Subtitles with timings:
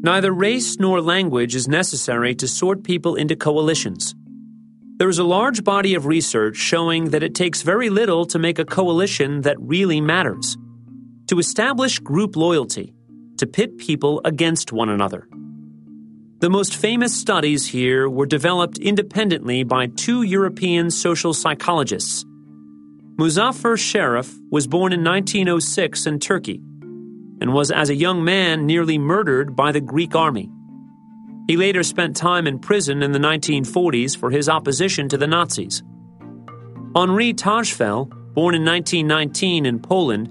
[0.00, 4.14] Neither race nor language is necessary to sort people into coalitions.
[4.98, 8.60] There is a large body of research showing that it takes very little to make
[8.60, 10.56] a coalition that really matters.
[11.26, 12.94] To establish group loyalty,
[13.38, 15.26] to pit people against one another.
[16.38, 22.24] The most famous studies here were developed independently by two European social psychologists.
[23.16, 26.62] Muzafer Sherif was born in 1906 in Turkey
[27.40, 30.50] and was as a young man nearly murdered by the Greek army.
[31.46, 35.82] He later spent time in prison in the 1940s for his opposition to the Nazis.
[36.94, 40.28] Henri Tajfel, born in 1919 in Poland,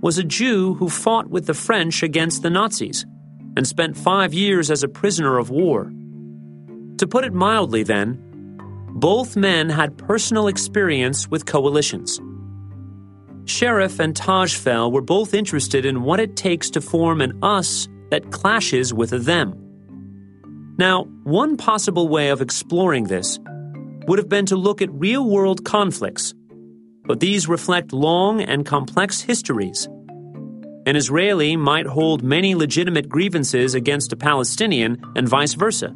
[0.00, 3.04] was a Jew who fought with the French against the Nazis
[3.56, 5.92] and spent five years as a prisoner of war.
[6.98, 8.18] To put it mildly, then,
[8.94, 12.20] both men had personal experience with coalitions.
[13.44, 18.30] Sherif and Tajfel were both interested in what it takes to form an us that
[18.30, 19.54] clashes with a them.
[20.78, 23.38] Now, one possible way of exploring this
[24.06, 26.34] would have been to look at real world conflicts,
[27.04, 29.88] but these reflect long and complex histories.
[30.86, 35.94] An Israeli might hold many legitimate grievances against a Palestinian and vice versa.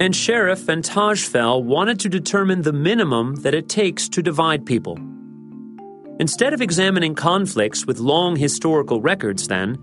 [0.00, 4.98] And Sherif and Tajfel wanted to determine the minimum that it takes to divide people.
[6.20, 9.76] Instead of examining conflicts with long historical records, then,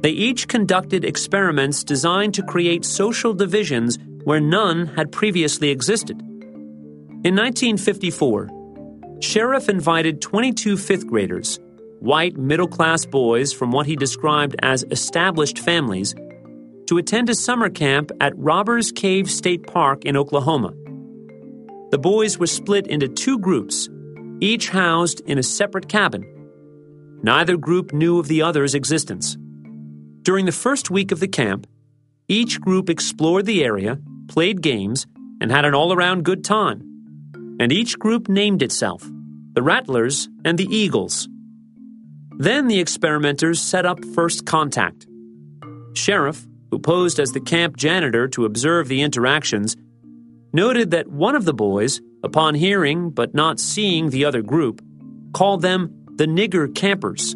[0.00, 6.20] they each conducted experiments designed to create social divisions where none had previously existed.
[7.24, 8.48] In 1954,
[9.20, 11.60] Sherif invited 22 fifth graders,
[12.00, 16.16] white middle class boys from what he described as established families,
[16.88, 20.74] to attend a summer camp at Robbers Cave State Park in Oklahoma.
[21.92, 23.88] The boys were split into two groups,
[24.42, 26.26] each housed in a separate cabin.
[27.22, 29.36] Neither group knew of the other's existence.
[30.22, 31.68] During the first week of the camp,
[32.26, 35.06] each group explored the area, played games,
[35.40, 36.82] and had an all around good time.
[37.60, 39.08] And each group named itself
[39.54, 41.28] the Rattlers and the Eagles.
[42.38, 45.06] Then the experimenters set up first contact.
[45.92, 49.76] Sherif, who posed as the camp janitor to observe the interactions,
[50.52, 54.82] noted that one of the boys, upon hearing but not seeing the other group,
[55.32, 57.34] called them the nigger campers.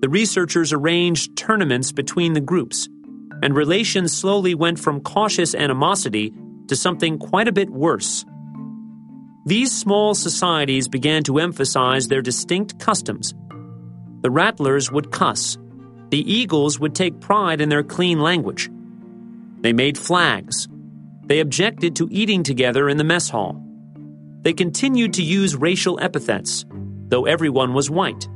[0.00, 2.88] The researchers arranged tournaments between the groups,
[3.42, 6.32] and relations slowly went from cautious animosity
[6.68, 8.24] to something quite a bit worse.
[9.46, 13.34] These small societies began to emphasize their distinct customs.
[14.20, 15.56] The rattlers would cuss,
[16.10, 18.70] the eagles would take pride in their clean language.
[19.60, 20.68] They made flags.
[21.28, 23.62] They objected to eating together in the mess hall.
[24.42, 26.64] They continued to use racial epithets,
[27.08, 28.26] though everyone was white.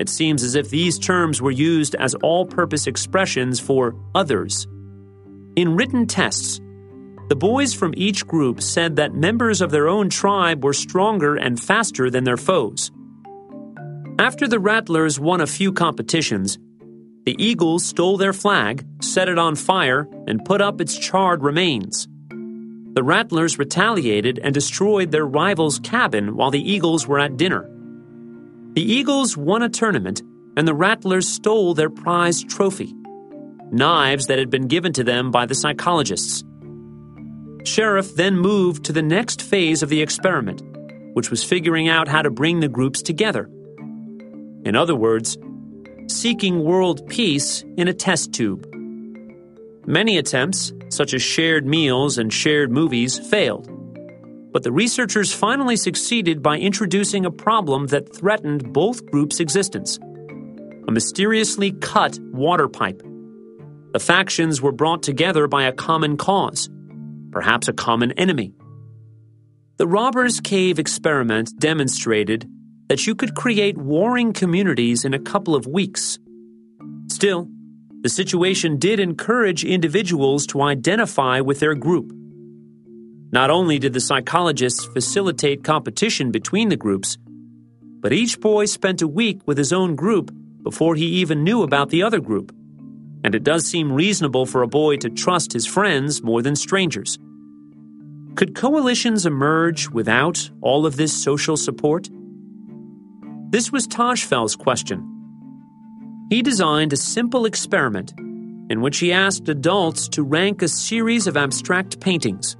[0.00, 4.66] It seems as if these terms were used as all purpose expressions for others.
[5.54, 6.60] In written tests,
[7.28, 11.62] the boys from each group said that members of their own tribe were stronger and
[11.62, 12.90] faster than their foes.
[14.18, 16.58] After the Rattlers won a few competitions,
[17.30, 22.08] the Eagles stole their flag, set it on fire, and put up its charred remains.
[22.28, 27.70] The Rattlers retaliated and destroyed their rival's cabin while the Eagles were at dinner.
[28.72, 30.22] The Eagles won a tournament,
[30.56, 32.92] and the Rattlers stole their prized trophy
[33.70, 36.42] knives that had been given to them by the psychologists.
[37.62, 40.64] Sherif then moved to the next phase of the experiment,
[41.14, 43.48] which was figuring out how to bring the groups together.
[44.64, 45.38] In other words,
[46.10, 48.66] seeking world peace in a test tube.
[49.86, 53.68] Many attempts, such as shared meals and shared movies, failed.
[54.52, 59.98] But the researchers finally succeeded by introducing a problem that threatened both groups' existence
[60.88, 63.00] a mysteriously cut water pipe.
[63.92, 66.68] The factions were brought together by a common cause,
[67.30, 68.54] perhaps a common enemy.
[69.76, 72.48] The Robbers Cave experiment demonstrated
[72.90, 76.18] that you could create warring communities in a couple of weeks.
[77.06, 77.48] Still,
[78.00, 82.10] the situation did encourage individuals to identify with their group.
[83.30, 87.16] Not only did the psychologists facilitate competition between the groups,
[88.00, 90.32] but each boy spent a week with his own group
[90.64, 92.52] before he even knew about the other group.
[93.22, 97.20] And it does seem reasonable for a boy to trust his friends more than strangers.
[98.34, 102.08] Could coalitions emerge without all of this social support?
[103.50, 105.04] This was Tajfel's question.
[106.30, 108.14] He designed a simple experiment
[108.70, 112.56] in which he asked adults to rank a series of abstract paintings.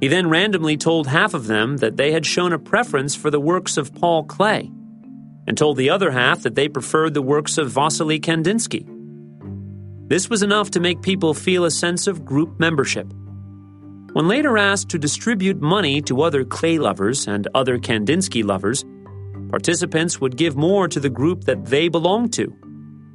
[0.00, 3.40] He then randomly told half of them that they had shown a preference for the
[3.40, 4.70] works of Paul Klee,
[5.46, 8.86] and told the other half that they preferred the works of Vasily Kandinsky.
[10.06, 13.10] This was enough to make people feel a sense of group membership.
[14.12, 18.84] When later asked to distribute money to other Klee lovers and other Kandinsky lovers,
[19.48, 22.54] participants would give more to the group that they belonged to,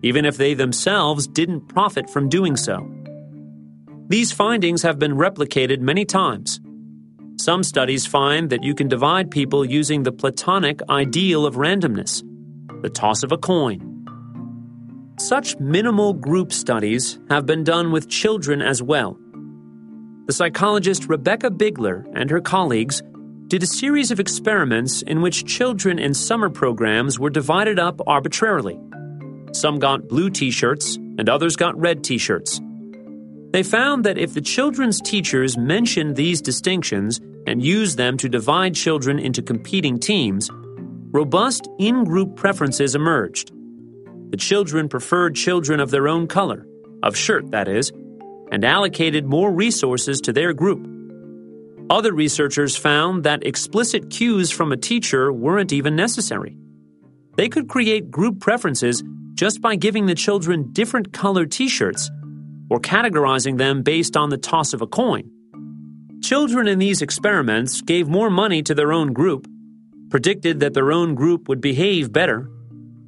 [0.02, 2.90] even if they themselves didn't profit from doing so.
[4.08, 6.60] These findings have been replicated many times.
[7.38, 12.24] Some studies find that you can divide people using the Platonic ideal of randomness,
[12.82, 13.90] the toss of a coin.
[15.20, 19.18] Such minimal group studies have been done with children as well.
[20.26, 23.02] The psychologist Rebecca Bigler and her colleagues
[23.54, 28.80] did a series of experiments in which children in summer programs were divided up arbitrarily.
[29.52, 32.60] Some got blue t shirts and others got red t shirts.
[33.52, 38.74] They found that if the children's teachers mentioned these distinctions and used them to divide
[38.74, 40.50] children into competing teams,
[41.12, 43.52] robust in group preferences emerged.
[44.32, 46.66] The children preferred children of their own color,
[47.04, 47.92] of shirt, that is,
[48.52, 50.93] and allocated more resources to their group.
[51.90, 56.58] Other researchers found that explicit cues from a teacher weren't even necessary.
[57.36, 59.04] They could create group preferences
[59.34, 62.10] just by giving the children different colored t shirts
[62.70, 65.30] or categorizing them based on the toss of a coin.
[66.24, 69.48] Children in these experiments gave more money to their own group,
[70.10, 72.50] predicted that their own group would behave better,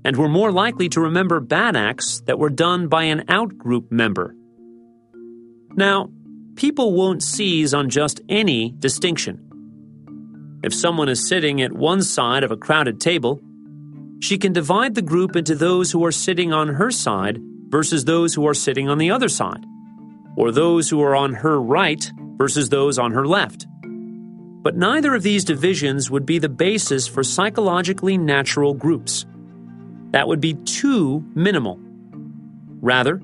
[0.03, 4.35] and were more likely to remember bad acts that were done by an outgroup member.
[5.75, 6.09] Now,
[6.55, 9.41] people won't seize on just any distinction.
[10.63, 13.41] If someone is sitting at one side of a crowded table,
[14.21, 18.33] she can divide the group into those who are sitting on her side versus those
[18.33, 19.65] who are sitting on the other side,
[20.37, 23.67] or those who are on her right versus those on her left.
[24.63, 29.25] But neither of these divisions would be the basis for psychologically natural groups
[30.11, 31.77] that would be too minimal.
[32.81, 33.21] Rather,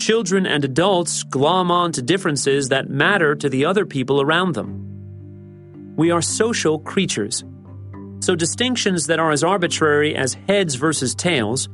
[0.00, 5.94] children and adults glom on to differences that matter to the other people around them.
[5.96, 7.44] We are social creatures,
[8.20, 11.68] so distinctions that are as arbitrary as heads versus tails,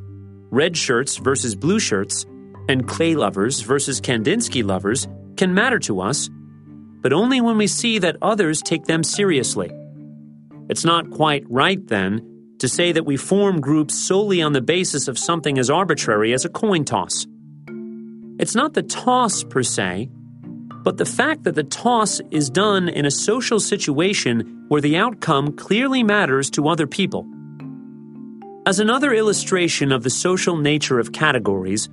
[0.51, 2.27] red shirts versus blue shirts,
[2.69, 5.07] and Klee lovers versus Kandinsky lovers
[5.37, 6.29] can matter to us,
[7.03, 9.71] but only when we see that others take them seriously.
[10.69, 15.07] It's not quite right, then, to say that we form groups solely on the basis
[15.07, 17.27] of something as arbitrary as a coin toss.
[18.39, 20.11] It's not the toss per se,
[20.83, 25.53] but the fact that the toss is done in a social situation where the outcome
[25.53, 27.27] clearly matters to other people.
[28.67, 31.89] As another illustration of the social nature of categories,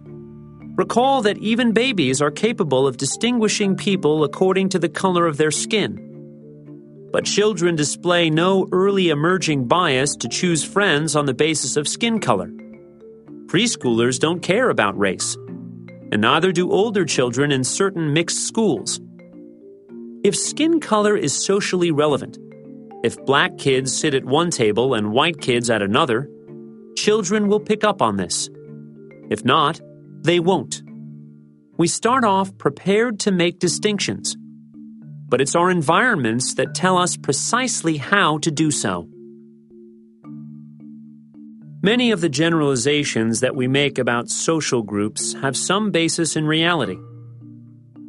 [0.75, 5.51] recall that even babies are capable of distinguishing people according to the color of their
[5.51, 6.09] skin
[7.13, 12.19] but children display no early emerging bias to choose friends on the basis of skin
[12.19, 12.49] color.
[13.45, 15.37] Preschoolers don't care about race,
[16.11, 18.99] and neither do older children in certain mixed schools.
[20.23, 22.37] If skin color is socially relevant,
[23.03, 26.29] if black kids sit at one table and white kids at another,
[26.95, 28.49] children will pick up on this.
[29.29, 29.81] If not,
[30.21, 30.81] they won't.
[31.77, 34.37] We start off prepared to make distinctions
[35.33, 39.07] but it's our environments that tell us precisely how to do so.
[41.85, 46.97] Many of the generalizations that we make about social groups have some basis in reality.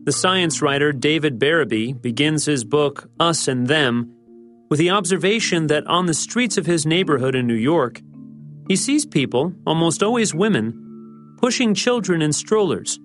[0.04, 4.14] The science writer David Berreby begins his book, Us and Them,
[4.70, 8.00] with the observation that on the streets of his neighborhood in New York,
[8.68, 13.00] he sees people, almost always women, pushing children in strollers.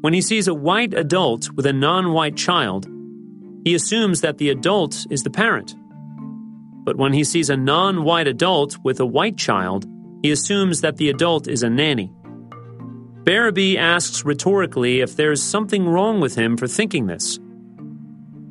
[0.00, 2.88] When he sees a white adult with a non white child,
[3.62, 5.76] he assumes that the adult is the parent.
[6.84, 9.86] But when he sees a non white adult with a white child,
[10.22, 12.12] he assumes that the adult is a nanny.
[13.24, 17.38] Berreby asks rhetorically if there's something wrong with him for thinking this.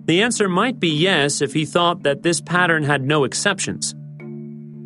[0.06, 3.94] The answer might be yes if he thought that this pattern had no exceptions.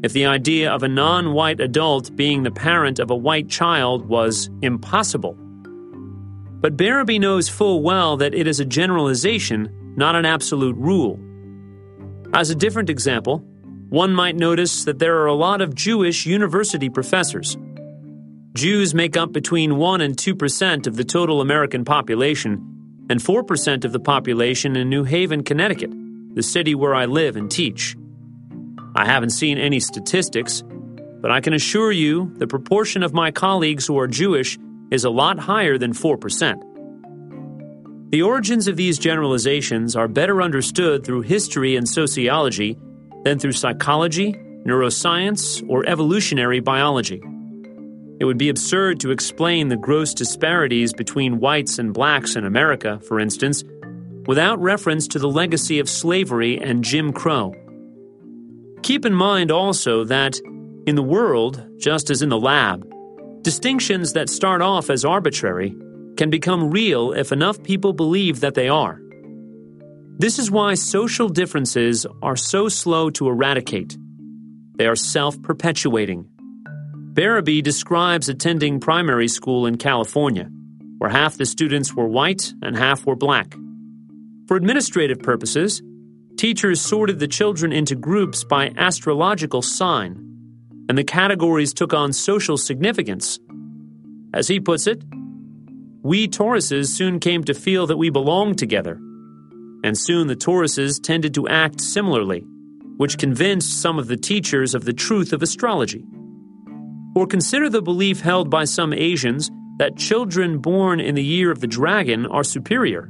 [0.04, 4.06] If the idea of a non white adult being the parent of a white child
[4.06, 5.38] was impossible.
[6.60, 11.20] But Berreby knows full well that it is a generalization not an absolute rule.
[12.34, 13.44] As a different example,
[13.90, 17.56] one might notice that there are a lot of Jewish university professors.
[18.56, 23.92] Jews make up between 1 and 2% of the total American population, and 4% of
[23.92, 25.92] the population in New Haven, Connecticut,
[26.34, 27.96] the city where I live and teach.
[28.96, 30.64] I haven't seen any statistics,
[31.22, 34.58] but I can assure you the proportion of my colleagues who are Jewish
[34.90, 36.73] is a lot higher than 4%.
[38.14, 42.78] The origins of these generalizations are better understood through history and sociology
[43.24, 44.34] than through psychology,
[44.68, 47.24] neuroscience, or evolutionary biology.
[48.20, 53.00] It would be absurd to explain the gross disparities between whites and blacks in America,
[53.00, 53.64] for instance,
[54.28, 57.56] without reference to the legacy of slavery and Jim Crow.
[58.84, 60.38] Keep in mind also that,
[60.86, 62.88] in the world, just as in the lab,
[63.42, 65.76] distinctions that start off as arbitrary
[66.18, 69.00] can become real if enough people believe that they are.
[70.20, 73.98] This is why social differences are so slow to eradicate.
[74.76, 76.28] They are self perpetuating.
[77.14, 80.50] Berreby describes attending primary school in California,
[80.98, 83.56] where half the students were white and half were black.
[84.48, 85.82] For administrative purposes,
[86.38, 90.16] teachers sorted the children into groups by astrological sign,
[90.90, 93.40] and the categories took on social significance.
[94.34, 95.04] As he puts it,
[96.04, 99.00] we Tauruses soon came to feel that we belonged together,
[99.86, 102.42] and soon the Tauruses tended to act similarly,
[102.98, 106.04] which convinced some of the teachers of the truth of astrology.
[107.16, 111.62] Or consider the belief held by some Asians that children born in the year of
[111.62, 113.10] the dragon are superior.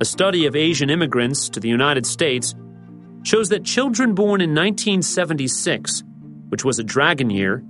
[0.00, 2.56] A study of Asian immigrants to the United States
[3.22, 6.02] shows that children born in 1976,
[6.48, 7.62] which was a dragon year,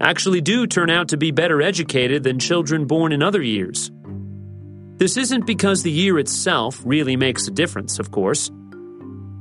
[0.00, 3.90] actually do turn out to be better educated than children born in other years.
[4.96, 8.50] This isn't because the year itself really makes a difference, of course.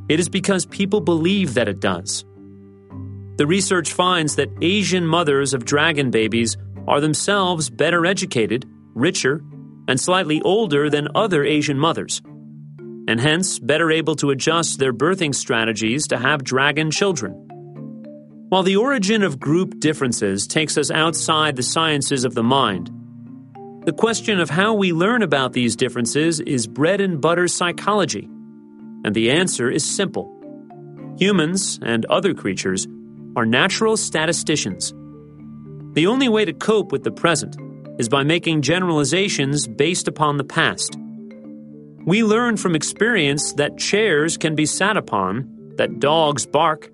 [0.10, 2.24] It is because people believe that it does.
[3.38, 9.44] The research finds that Asian mothers of dragon babies are themselves better educated, richer,
[9.88, 12.22] and slightly older than other Asian mothers,
[13.08, 17.49] and hence better able to adjust their birthing strategies to have dragon children.
[18.50, 22.90] While the origin of group differences takes us outside the sciences of the mind,
[23.86, 28.28] the question of how we learn about these differences is bread and butter psychology,
[29.06, 30.36] and the answer is simple.
[31.20, 32.88] Humans and other creatures
[33.36, 34.96] are natural statisticians.
[35.94, 37.56] The only way to cope with the present
[38.00, 40.98] is by making generalizations based upon the past.
[42.04, 46.90] We learn from experience that chairs can be sat upon, that dogs bark,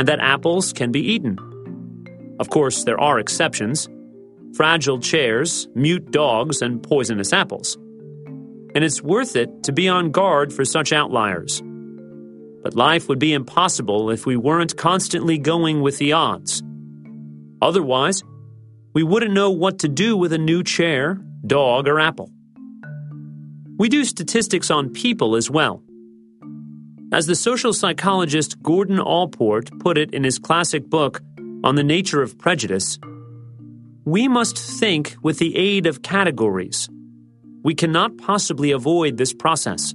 [0.00, 1.36] and that apples can be eaten.
[2.40, 3.86] Of course, there are exceptions
[4.54, 7.76] fragile chairs, mute dogs, and poisonous apples.
[8.74, 11.62] And it's worth it to be on guard for such outliers.
[12.62, 16.62] But life would be impossible if we weren't constantly going with the odds.
[17.60, 18.22] Otherwise,
[18.94, 22.32] we wouldn't know what to do with a new chair, dog, or apple.
[23.78, 25.82] We do statistics on people as well.
[27.12, 31.20] As the social psychologist Gordon Allport put it in his classic book
[31.64, 33.00] on the nature of prejudice,
[34.04, 36.88] we must think with the aid of categories.
[37.64, 39.92] We cannot possibly avoid this process.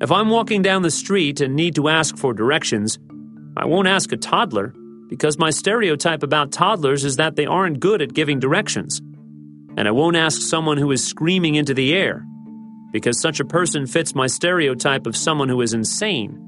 [0.00, 2.98] If I'm walking down the street and need to ask for directions,
[3.54, 4.72] I won't ask a toddler
[5.10, 9.00] because my stereotype about toddlers is that they aren't good at giving directions.
[9.76, 12.24] And I won't ask someone who is screaming into the air
[12.92, 16.42] because such a person fits my stereotype of someone who is insane.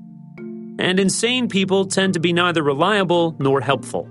[0.79, 4.09] And insane people tend to be neither reliable nor helpful.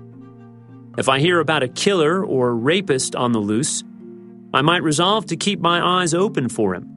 [0.98, 3.82] If I hear about a killer or rapist on the loose,
[4.52, 6.88] I might resolve to keep my eyes open for him.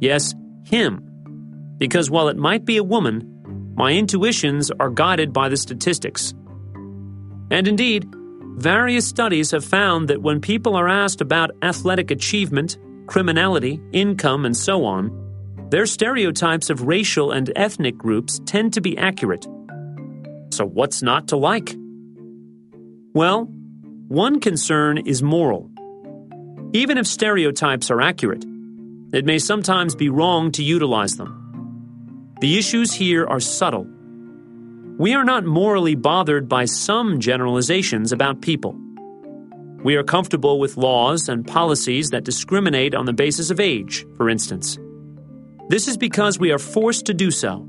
[0.00, 1.06] Yes, him.
[1.78, 6.34] Because while it might be a woman, my intuitions are guided by the statistics.
[7.50, 8.06] And indeed,
[8.56, 12.76] various studies have found that when people are asked about athletic achievement,
[13.10, 15.10] criminality, income, and so on,
[15.70, 19.46] their stereotypes of racial and ethnic groups tend to be accurate.
[20.50, 21.74] So, what's not to like?
[23.12, 23.46] Well,
[24.06, 25.68] one concern is moral.
[26.72, 28.44] Even if stereotypes are accurate,
[29.12, 32.36] it may sometimes be wrong to utilize them.
[32.40, 33.86] The issues here are subtle
[35.00, 38.78] we are not morally bothered by some generalizations about people.
[39.82, 44.28] We are comfortable with laws and policies that discriminate on the basis of age, for
[44.28, 44.78] instance.
[45.68, 47.66] This is because we are forced to do so.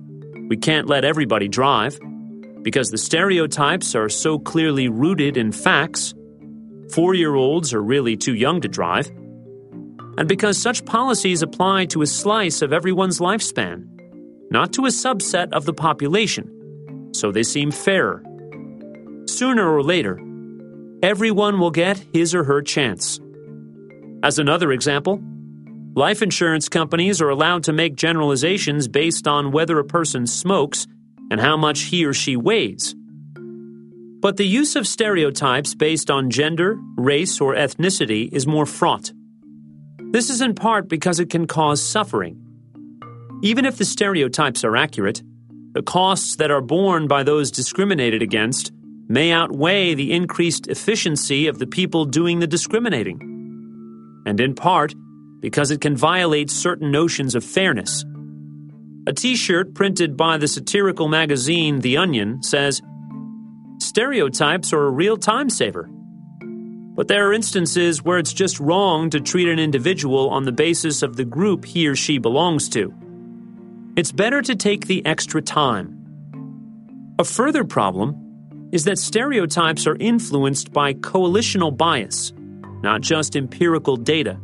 [0.49, 1.99] We can't let everybody drive.
[2.63, 6.13] Because the stereotypes are so clearly rooted in facts,
[6.91, 9.07] four year olds are really too young to drive.
[10.17, 13.87] And because such policies apply to a slice of everyone's lifespan,
[14.51, 16.57] not to a subset of the population
[17.13, 18.23] so they seem fairer.
[19.27, 20.19] Sooner or later,
[21.03, 23.19] everyone will get his or her chance.
[24.23, 25.19] As another example,
[25.95, 30.87] life insurance companies are allowed to make generalizations based on whether a person smokes
[31.31, 32.95] and how much he or she weighs.
[34.21, 39.11] But the use of stereotypes based on gender, race, or ethnicity is more fraught.
[40.11, 42.37] This is in part because it can cause suffering.
[43.41, 45.23] Even if the stereotypes are accurate,
[45.71, 48.71] the costs that are borne by those discriminated against
[49.11, 53.19] may outweigh the increased efficiency of the people doing the discriminating.
[54.25, 54.93] And in part,
[55.41, 58.05] because it can violate certain notions of fairness.
[59.07, 62.81] A t shirt printed by the satirical magazine The Onion says,
[63.79, 65.89] Stereotypes are a real time saver.
[66.95, 71.01] But there are instances where it's just wrong to treat an individual on the basis
[71.01, 72.93] of the group he or she belongs to.
[73.95, 75.97] It's better to take the extra time.
[77.17, 78.30] A further problem
[78.71, 82.33] is that stereotypes are influenced by coalitional bias,
[82.81, 84.39] not just empirical data.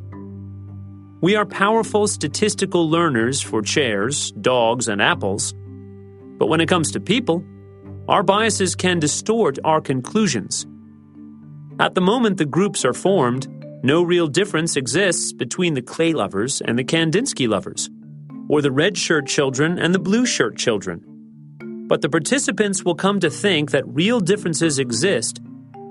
[1.22, 5.54] We are powerful statistical learners for chairs, dogs, and apples.
[6.38, 7.44] But when it comes to people,
[8.08, 10.68] our biases can distort our conclusions.
[11.80, 13.48] At the moment the groups are formed,
[13.84, 17.90] no real difference exists between the Klee lovers and the Kandinsky lovers,
[18.50, 21.04] or the red shirt children and the blue shirt children.
[21.88, 25.40] But the participants will come to think that real differences exist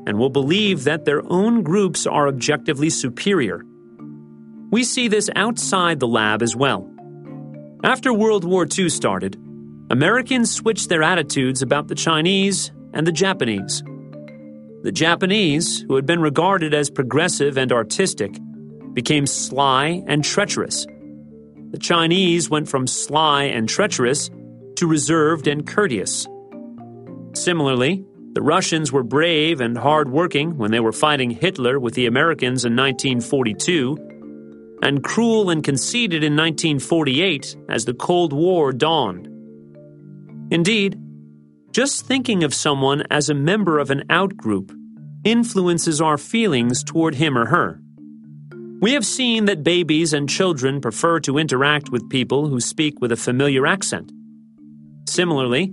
[0.06, 3.64] and will believe that their own groups are objectively superior.
[4.70, 6.88] We see this outside the lab as well.
[7.82, 9.36] After World War II started,
[9.90, 13.82] Americans switched their attitudes about the Chinese and the Japanese.
[14.82, 18.38] The Japanese, who had been regarded as progressive and artistic,
[18.92, 20.86] became sly and treacherous.
[21.70, 24.30] The Chinese went from sly and treacherous
[24.76, 26.26] to reserved and courteous.
[27.35, 32.64] Similarly, the Russians were brave and hard-working when they were fighting Hitler with the Americans
[32.64, 39.28] in 1942 and cruel and conceited in 1948 as the Cold War dawned.
[40.50, 41.00] Indeed,
[41.73, 44.75] just thinking of someone as a member of an outgroup
[45.25, 47.80] influences our feelings toward him or her.
[48.80, 53.12] We have seen that babies and children prefer to interact with people who speak with
[53.12, 54.12] a familiar accent.
[55.06, 55.72] Similarly,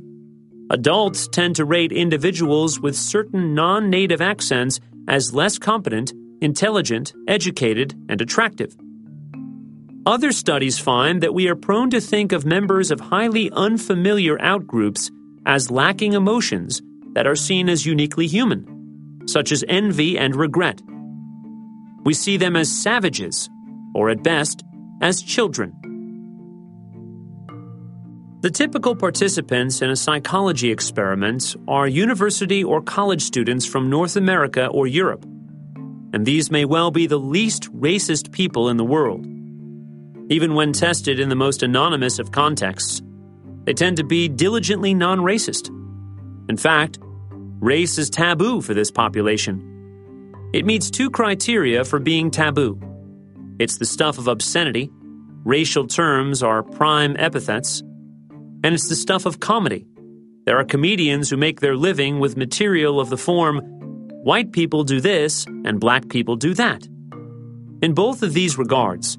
[0.70, 7.94] adults tend to rate individuals with certain non native accents as less competent, intelligent, educated,
[8.10, 8.76] and attractive.
[10.06, 15.10] Other studies find that we are prone to think of members of highly unfamiliar outgroups
[15.46, 16.82] as lacking emotions
[17.14, 20.82] that are seen as uniquely human, such as envy and regret.
[22.04, 23.50] We see them as savages,
[23.96, 24.64] or at best,
[25.02, 25.74] as children.
[28.44, 34.68] The typical participants in a psychology experiment are university or college students from North America
[34.68, 35.24] or Europe,
[36.12, 39.26] and these may well be the least racist people in the world.
[40.30, 43.02] Even when tested in the most anonymous of contexts,
[43.64, 45.70] they tend to be diligently non racist.
[46.50, 47.00] In fact,
[47.62, 50.50] race is taboo for this population.
[50.52, 52.78] It meets two criteria for being taboo
[53.60, 54.90] it's the stuff of obscenity,
[55.46, 57.82] racial terms are prime epithets,
[58.64, 59.86] and it's the stuff of comedy.
[60.46, 63.60] There are comedians who make their living with material of the form
[64.24, 66.88] white people do this and black people do that.
[67.82, 69.18] In both of these regards,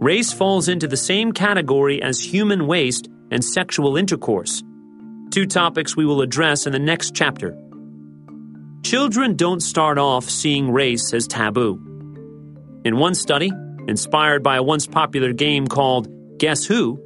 [0.00, 4.62] Race falls into the same category as human waste and sexual intercourse,
[5.30, 7.58] two topics we will address in the next chapter.
[8.84, 11.82] Children don't start off seeing race as taboo.
[12.84, 13.50] In one study,
[13.88, 17.04] inspired by a once popular game called Guess Who,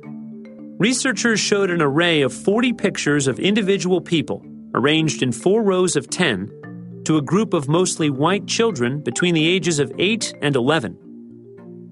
[0.79, 6.09] researchers showed an array of 40 pictures of individual people arranged in four rows of
[6.09, 10.97] 10 to a group of mostly white children between the ages of 8 and 11.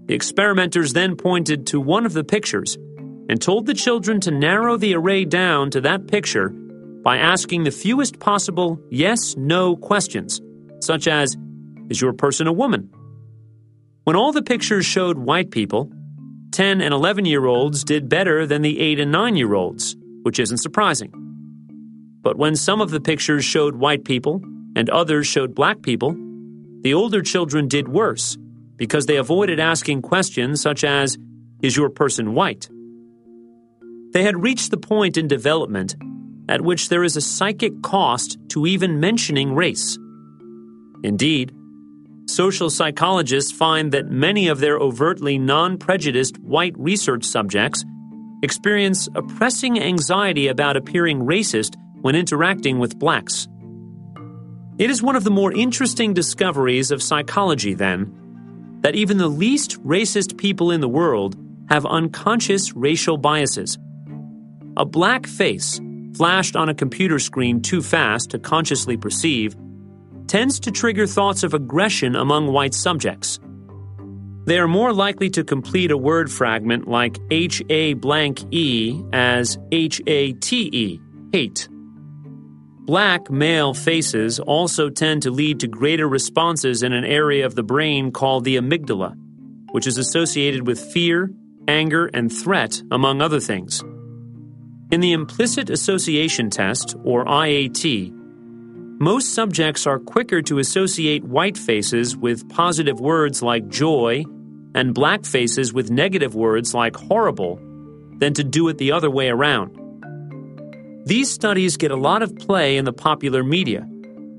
[0.07, 2.77] The experimenters then pointed to one of the pictures
[3.29, 7.71] and told the children to narrow the array down to that picture by asking the
[7.71, 10.41] fewest possible yes no questions,
[10.81, 11.37] such as
[11.89, 12.91] Is your person a woman?
[14.05, 15.93] When all the pictures showed white people,
[16.61, 20.39] 10 and 11 year olds did better than the 8 and 9 year olds, which
[20.39, 21.11] isn't surprising.
[22.21, 24.43] But when some of the pictures showed white people
[24.77, 26.15] and others showed black people,
[26.83, 28.37] the older children did worse
[28.77, 31.17] because they avoided asking questions such as,
[31.63, 32.69] Is your person white?
[34.13, 35.97] They had reached the point in development
[36.47, 39.97] at which there is a psychic cost to even mentioning race.
[41.03, 41.55] Indeed,
[42.31, 47.85] social psychologists find that many of their overtly non prejudiced white research subjects
[48.43, 53.49] experience a pressing anxiety about appearing racist when interacting with blacks.
[54.79, 59.83] It is one of the more interesting discoveries of psychology, then, that even the least
[59.85, 61.37] racist people in the world
[61.69, 63.79] have unconscious racial biases.
[64.77, 65.81] A black face,
[66.17, 69.55] flashed on a computer screen too fast to consciously perceive,
[70.31, 73.41] tends to trigger thoughts of aggression among white subjects.
[74.45, 79.59] They are more likely to complete a word fragment like H A blank E as
[79.73, 81.01] H A T E,
[81.33, 81.69] hate.
[81.73, 87.65] Black male faces also tend to lead to greater responses in an area of the
[87.65, 89.17] brain called the amygdala,
[89.73, 91.29] which is associated with fear,
[91.67, 93.83] anger, and threat, among other things.
[94.93, 98.20] In the implicit association test, or IAT,
[99.01, 104.23] most subjects are quicker to associate white faces with positive words like joy
[104.75, 107.59] and black faces with negative words like horrible
[108.19, 109.75] than to do it the other way around.
[111.07, 113.81] These studies get a lot of play in the popular media,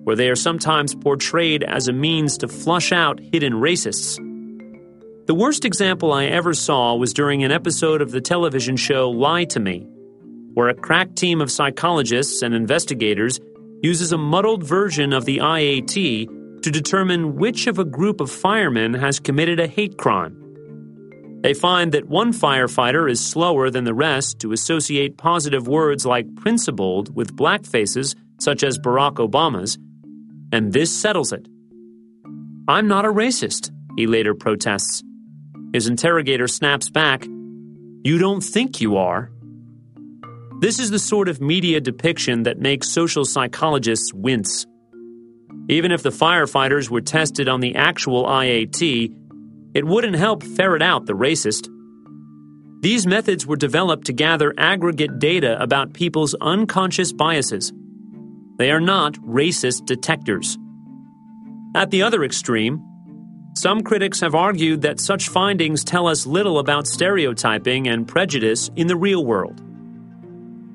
[0.04, 4.18] where they are sometimes portrayed as a means to flush out hidden racists.
[5.26, 9.46] The worst example I ever saw was during an episode of the television show Lie
[9.46, 9.88] to Me,
[10.54, 13.40] where a crack team of psychologists and investigators
[13.82, 18.94] uses a muddled version of the IAT to determine which of a group of firemen
[18.94, 20.38] has committed a hate crime.
[21.42, 26.36] They find that one firefighter is slower than the rest to associate positive words like
[26.36, 29.80] principled with black faces, such as Barack Obama's,
[30.52, 31.48] and this settles it.
[32.68, 35.04] I'm not a racist, he later protests.
[35.74, 39.32] His interrogator snaps back, You don't think you are.
[40.62, 44.68] This is the sort of media depiction that makes social psychologists wince.
[45.68, 49.12] Even if the firefighters were tested on the actual IAT,
[49.74, 51.68] it wouldn't help ferret out the racist.
[52.84, 57.74] These methods were developed to gather aggregate data about people's unconscious biases.
[58.60, 60.60] They are not racist detectors.
[61.76, 62.84] At the other extreme,
[63.56, 68.86] some critics have argued that such findings tell us little about stereotyping and prejudice in
[68.86, 69.60] the real world.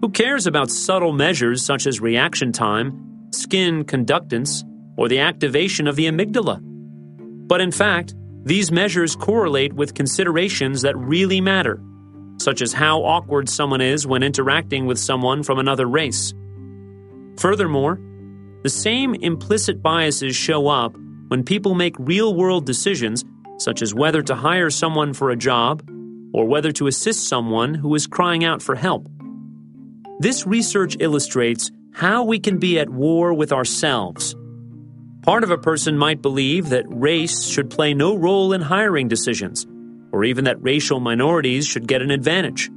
[0.06, 4.62] Who cares about subtle measures such as reaction time, skin conductance,
[4.96, 6.60] or the activation of the amygdala?
[7.48, 8.14] But in fact,
[8.44, 11.82] these measures correlate with considerations that really matter,
[12.38, 16.32] such as how awkward someone is when interacting with someone from another race.
[17.36, 17.98] Furthermore,
[18.62, 23.24] the same implicit biases show up when people make real world decisions,
[23.58, 25.82] such as whether to hire someone for a job
[26.32, 29.08] or whether to assist someone who is crying out for help.
[30.18, 34.34] This research illustrates how we can be at war with ourselves
[35.26, 39.66] Part of a person might believe that race should play no role in hiring decisions,
[40.12, 42.70] or even that racial minorities should get an advantage,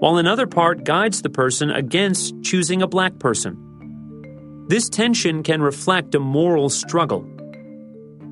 [0.00, 4.66] while another part guides the person against choosing a black person.
[4.66, 7.24] This tension can reflect a moral struggle.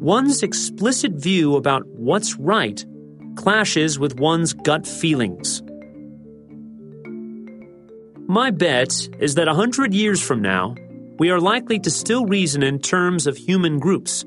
[0.01, 2.85] One's explicit view about what's right
[3.37, 5.63] clashes with one's gut feelings.
[8.31, 10.75] My bet is that a hundred years from now,
[11.19, 14.23] we are likely to still reason in terms of human groups.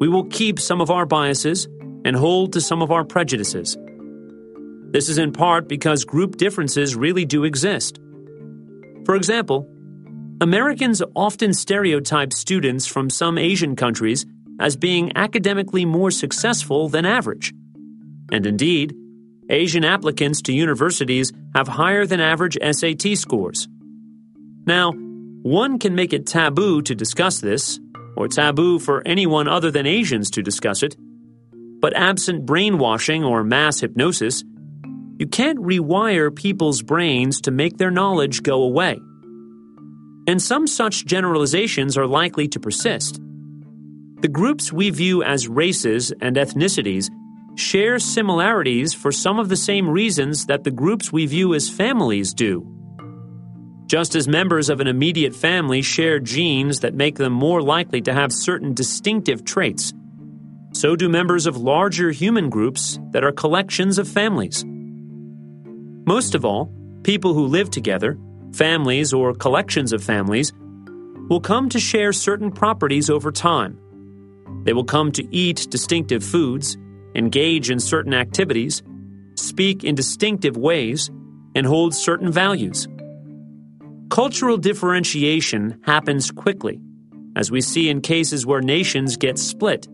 [0.00, 1.68] We will keep some of our biases
[2.06, 3.76] and hold to some of our prejudices.
[4.92, 8.00] This is in part because group differences really do exist.
[9.04, 9.68] For example,
[10.40, 14.24] Americans often stereotype students from some Asian countries
[14.58, 17.52] as being academically more successful than average.
[18.32, 18.96] And indeed,
[19.52, 23.68] Asian applicants to universities have higher than average SAT scores.
[24.66, 24.92] Now,
[25.42, 27.78] one can make it taboo to discuss this,
[28.16, 30.96] or taboo for anyone other than Asians to discuss it.
[31.80, 34.42] But absent brainwashing or mass hypnosis,
[35.18, 38.98] you can't rewire people's brains to make their knowledge go away.
[40.26, 43.20] And some such generalizations are likely to persist.
[44.20, 47.10] The groups we view as races and ethnicities
[47.54, 52.32] share similarities for some of the same reasons that the groups we view as families
[52.32, 52.66] do.
[53.86, 58.12] Just as members of an immediate family share genes that make them more likely to
[58.14, 59.92] have certain distinctive traits,
[60.72, 64.64] so do members of larger human groups that are collections of families.
[66.06, 68.18] Most of all, people who live together,
[68.54, 70.52] families or collections of families,
[71.28, 73.78] will come to share certain properties over time.
[74.64, 76.76] They will come to eat distinctive foods,
[77.14, 78.82] engage in certain activities,
[79.36, 81.10] speak in distinctive ways,
[81.54, 82.88] and hold certain values.
[84.10, 86.80] Cultural differentiation happens quickly,
[87.34, 89.88] as we see in cases where nations get split,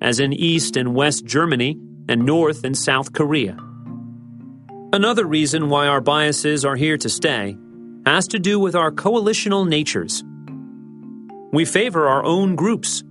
[0.00, 1.78] as in East and West Germany
[2.08, 3.56] and North and South Korea.
[4.92, 7.56] Another reason why our biases are here to stay
[8.06, 10.24] has to do with our coalitional natures.
[11.52, 13.04] We favor our own groups.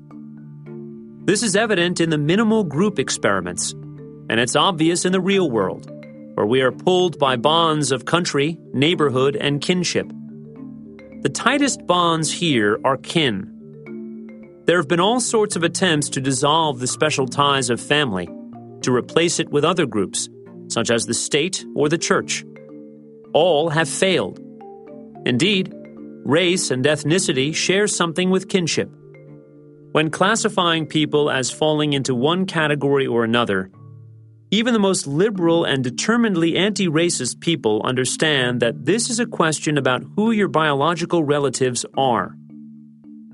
[1.30, 5.88] This is evident in the minimal group experiments, and it's obvious in the real world,
[6.34, 10.12] where we are pulled by bonds of country, neighborhood, and kinship.
[11.22, 13.46] The tightest bonds here are kin.
[14.66, 18.28] There have been all sorts of attempts to dissolve the special ties of family,
[18.82, 20.30] to replace it with other groups,
[20.68, 22.44] such as the state or the church.
[23.34, 24.40] All have failed.
[25.28, 25.76] Indeed,
[26.26, 28.90] race and ethnicity share something with kinship.
[29.92, 33.72] When classifying people as falling into one category or another,
[34.52, 39.78] even the most liberal and determinedly anti racist people understand that this is a question
[39.78, 42.36] about who your biological relatives are.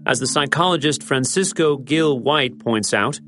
[0.05, 3.19] As the psychologist Francisco Gil White points out,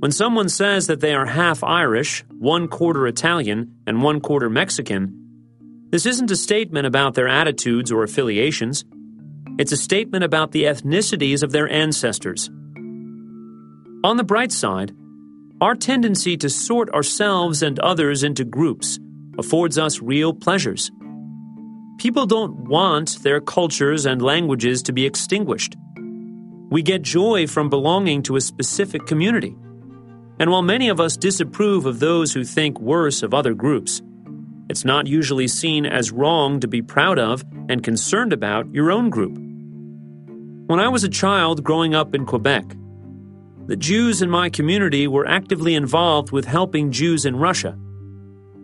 [0.00, 5.24] when someone says that they are half Irish, one quarter Italian, and one quarter Mexican,
[5.90, 8.84] this isn't a statement about their attitudes or affiliations.
[9.56, 12.50] It's a statement about the ethnicities of their ancestors.
[14.02, 14.92] On the bright side,
[15.60, 18.98] our tendency to sort ourselves and others into groups
[19.38, 20.90] affords us real pleasures.
[21.98, 25.76] People don't want their cultures and languages to be extinguished.
[26.70, 29.56] We get joy from belonging to a specific community.
[30.40, 34.02] And while many of us disapprove of those who think worse of other groups,
[34.68, 39.10] it's not usually seen as wrong to be proud of and concerned about your own
[39.10, 39.36] group.
[40.66, 42.64] When I was a child growing up in Quebec,
[43.66, 47.78] the Jews in my community were actively involved with helping Jews in Russia,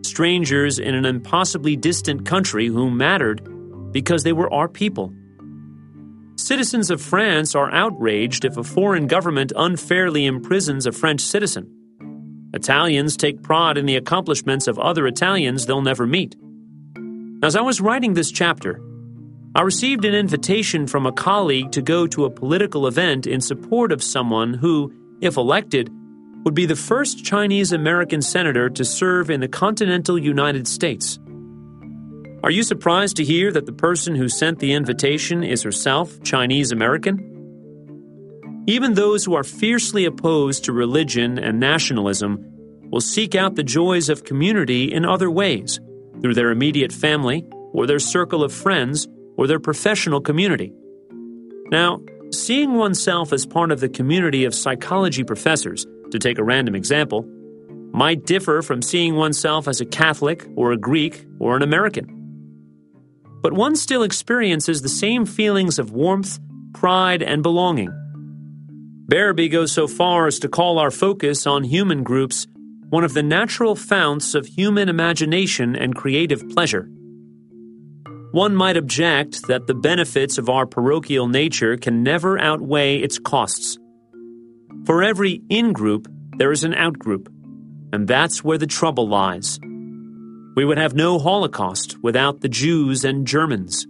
[0.02, 3.46] strangers in an impossibly distant country who mattered
[3.92, 5.12] because they were our people.
[6.36, 11.79] Citizens of France are outraged if a foreign government unfairly imprisons a French citizen.
[12.52, 16.36] Italians take pride in the accomplishments of other Italians they'll never meet.
[17.42, 18.82] As I was writing this chapter,
[19.54, 23.92] I received an invitation from a colleague to go to a political event in support
[23.92, 25.90] of someone who, if elected,
[26.44, 31.18] would be the first Chinese American senator to serve in the continental United States.
[32.42, 36.72] Are you surprised to hear that the person who sent the invitation is herself Chinese
[36.72, 37.29] American?
[38.66, 42.44] Even those who are fiercely opposed to religion and nationalism
[42.90, 45.80] will seek out the joys of community in other ways,
[46.20, 50.72] through their immediate family, or their circle of friends, or their professional community.
[51.70, 52.00] Now,
[52.32, 57.24] seeing oneself as part of the community of psychology professors, to take a random example,
[57.92, 62.16] might differ from seeing oneself as a Catholic or a Greek or an American.
[63.42, 66.38] But one still experiences the same feelings of warmth,
[66.74, 67.90] pride, and belonging.
[69.10, 72.46] Berreby goes so far as to call our focus on human groups
[72.90, 76.88] one of the natural founts of human imagination and creative pleasure.
[78.30, 83.78] One might object that the benefits of our parochial nature can never outweigh its costs.
[84.84, 87.28] For every in group, there is an out group,
[87.92, 89.58] and that's where the trouble lies.
[90.54, 93.88] We would have no Holocaust without the Jews and Germans,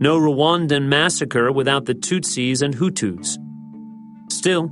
[0.00, 3.36] no Rwandan massacre without the Tutsis and Hutus.
[4.30, 4.70] Still,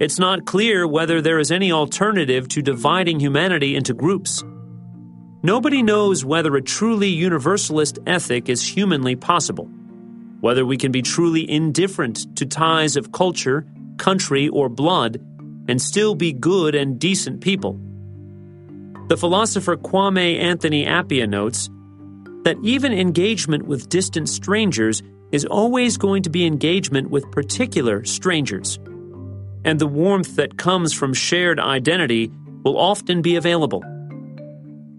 [0.00, 4.42] it's not clear whether there is any alternative to dividing humanity into groups.
[5.42, 9.66] Nobody knows whether a truly universalist ethic is humanly possible,
[10.40, 15.18] whether we can be truly indifferent to ties of culture, country, or blood
[15.68, 17.78] and still be good and decent people.
[19.08, 21.68] The philosopher Kwame Anthony Appiah notes
[22.44, 28.78] that even engagement with distant strangers is always going to be engagement with particular strangers.
[29.64, 32.30] And the warmth that comes from shared identity
[32.64, 33.82] will often be available.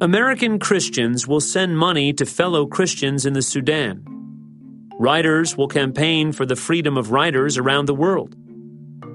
[0.02, 4.04] American Christians will send money to fellow Christians in the Sudan.
[5.00, 8.36] Writers will campaign for the freedom of writers around the world.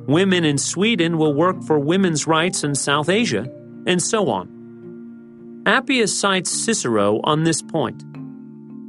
[0.07, 3.49] Women in Sweden will work for women's rights in South Asia,
[3.87, 5.63] and so on.
[5.67, 8.01] Appiah cites Cicero on this point.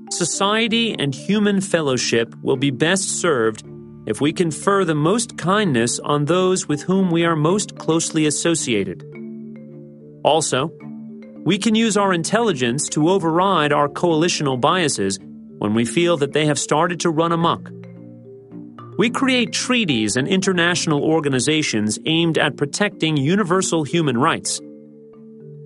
[0.09, 3.63] Society and human fellowship will be best served
[4.05, 9.03] if we confer the most kindness on those with whom we are most closely associated.
[10.23, 10.71] Also,
[11.43, 15.19] we can use our intelligence to override our coalitional biases
[15.57, 17.69] when we feel that they have started to run amok.
[18.97, 24.61] We create treaties and international organizations aimed at protecting universal human rights.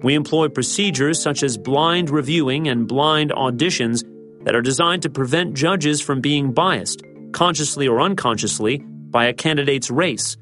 [0.01, 4.03] We employ procedures such as blind reviewing and blind auditions
[4.43, 9.91] that are designed to prevent judges from being biased, consciously or unconsciously, by a candidate's
[9.91, 10.37] race,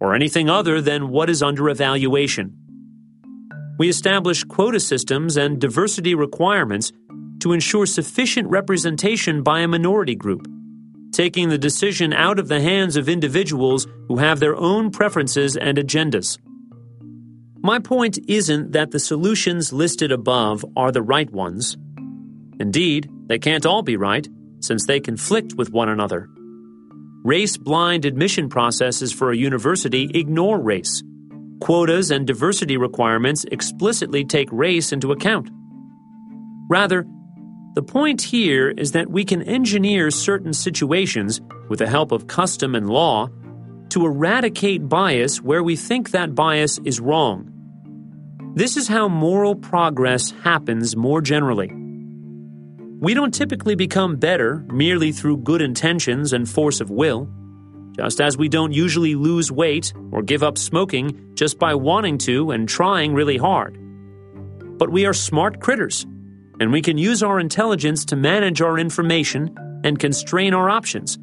[0.00, 2.56] or anything other than what is under evaluation.
[3.78, 6.92] We establish quota systems and diversity requirements
[7.40, 10.46] to ensure sufficient representation by a minority group,
[11.12, 15.76] taking the decision out of the hands of individuals who have their own preferences and
[15.78, 16.38] agendas.
[17.62, 21.76] My point isn't that the solutions listed above are the right ones.
[22.60, 24.28] Indeed, they can't all be right,
[24.60, 26.28] since they conflict with one another.
[27.24, 31.02] Race blind admission processes for a university ignore race
[31.60, 35.48] Quotas and diversity requirements explicitly take race into account.
[36.68, 37.06] Rather,
[37.74, 42.76] The point here is that we can engineer certain situations with the help of custom
[42.76, 43.28] and law
[43.88, 47.50] to eradicate bias where we think that bias is wrong.
[48.54, 51.72] This is how moral progress happens more generally.
[53.04, 57.28] We don't typically become better merely through good intentions and force of will,
[57.94, 62.50] just as we don't usually lose weight or give up smoking just by wanting to
[62.50, 63.76] and trying really hard.
[64.78, 66.06] But we are smart critters,
[66.58, 71.18] and we can use our intelligence to manage our information and constrain our options,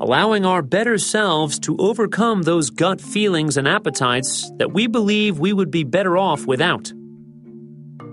[0.00, 5.52] allowing our better selves to overcome those gut feelings and appetites that we believe we
[5.52, 6.90] would be better off without.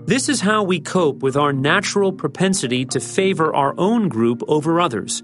[0.06, 4.80] This is how we cope with our natural propensity to favor our own group over
[4.80, 5.20] others.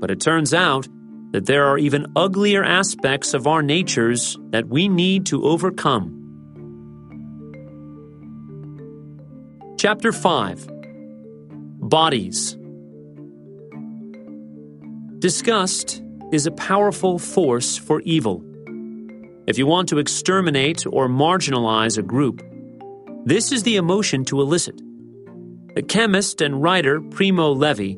[0.00, 0.88] But it turns out
[1.32, 6.14] that there are even uglier aspects of our natures that we need to overcome.
[9.78, 10.66] Chapter 5
[11.90, 12.56] Bodies
[15.18, 18.42] Disgust is a powerful force for evil.
[19.46, 22.42] If you want to exterminate or marginalize a group,
[23.28, 24.80] this is the emotion to elicit.
[25.74, 27.96] The chemist and writer Primo Levi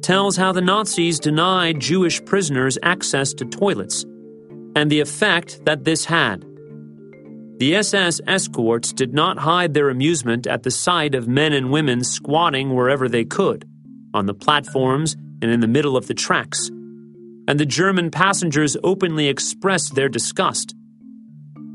[0.00, 4.04] tells how the Nazis denied Jewish prisoners access to toilets
[4.74, 6.46] and the effect that this had.
[7.58, 12.02] The SS escorts did not hide their amusement at the sight of men and women
[12.02, 13.68] squatting wherever they could,
[14.14, 16.68] on the platforms and in the middle of the tracks,
[17.46, 20.74] and the German passengers openly expressed their disgust.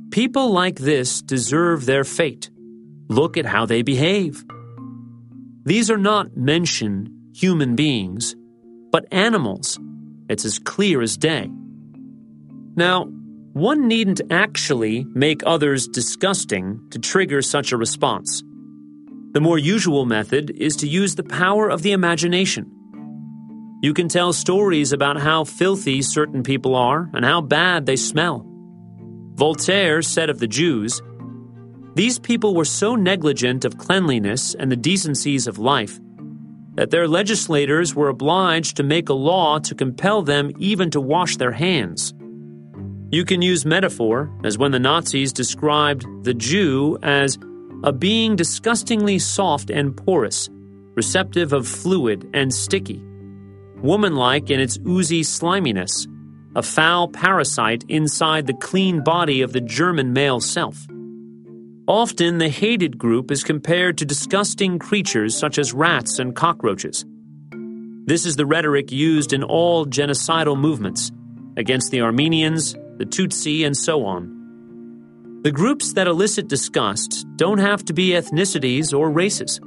[0.10, 2.50] People like this deserve their fate.
[3.08, 4.44] Look at how they behave.
[5.64, 8.36] These are not mentioned human beings,
[8.92, 9.80] but animals.
[10.30, 11.50] It's as clear as day.
[12.76, 13.06] Now,
[13.54, 18.44] one needn't actually make others disgusting to trigger such a response.
[19.32, 22.72] The more usual method is to use the power of the imagination.
[23.82, 28.46] You can tell stories about how filthy certain people are and how bad they smell.
[29.36, 31.02] Voltaire said of the Jews,
[31.96, 36.00] these people were so negligent of cleanliness and the decencies of life
[36.76, 41.38] that their legislators were obliged to make a law to compel them even to wash
[41.38, 42.14] their hands.
[43.12, 47.38] You can use metaphor, as when the Nazis described the Jew as
[47.86, 50.50] a being disgustingly soft and porous,
[50.96, 53.02] receptive of fluid and sticky,
[53.78, 56.08] womanlike in its oozy sliminess,
[56.58, 60.86] a foul parasite inside the clean body of the German male self.
[61.88, 67.06] Often, the hated group is compared to disgusting creatures such as rats and cockroaches.
[68.08, 71.12] This is the rhetoric used in all genocidal movements
[71.58, 75.42] against the Armenians, the Tutsi, and so on.
[75.44, 79.60] The groups that elicit disgust don't have to be ethnicities or races.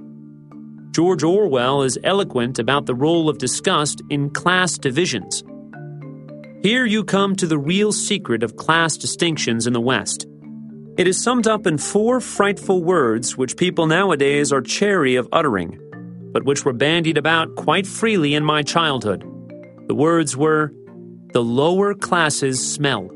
[0.91, 5.45] George Orwell is eloquent about the role of disgust in class divisions.
[6.65, 10.27] Here you come to the real secret of class distinctions in the West.
[10.99, 15.79] It is summed up in four frightful words which people nowadays are chary of uttering,
[16.33, 19.23] but which were bandied about quite freely in my childhood.
[19.87, 20.73] The words were,
[21.35, 23.09] The lower classes smell.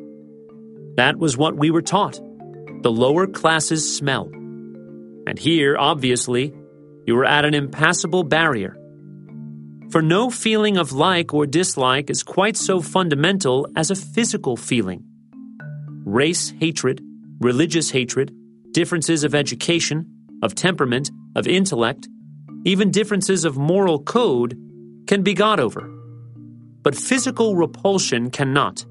[0.95, 2.21] That was what we were taught.
[2.83, 4.27] The lower classes smell.
[5.27, 6.55] And here, obviously,
[7.05, 8.77] you were at an impassable barrier.
[9.90, 15.03] For no feeling of like or dislike is quite so fundamental as a physical feeling.
[16.05, 17.03] Race hatred
[17.43, 18.35] religious hatred,
[18.73, 20.07] differences of education,
[20.43, 22.09] of temperament, of intellect,
[22.65, 24.57] even differences of moral code
[25.07, 25.91] can be got over.
[26.83, 28.85] But physical repulsion cannot.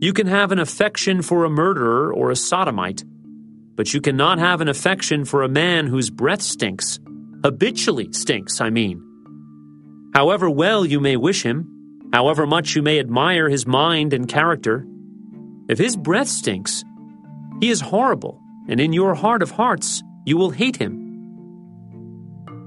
[0.00, 3.04] You can have an affection for a murderer or a sodomite,
[3.74, 6.98] but you cannot have an affection for a man whose breath stinks.
[7.44, 9.02] Habitually stinks, I mean.
[10.14, 14.86] However well you may wish him, however much you may admire his mind and character,
[15.68, 16.82] if his breath stinks,
[17.60, 21.08] he is horrible, and in your heart of hearts, you will hate him.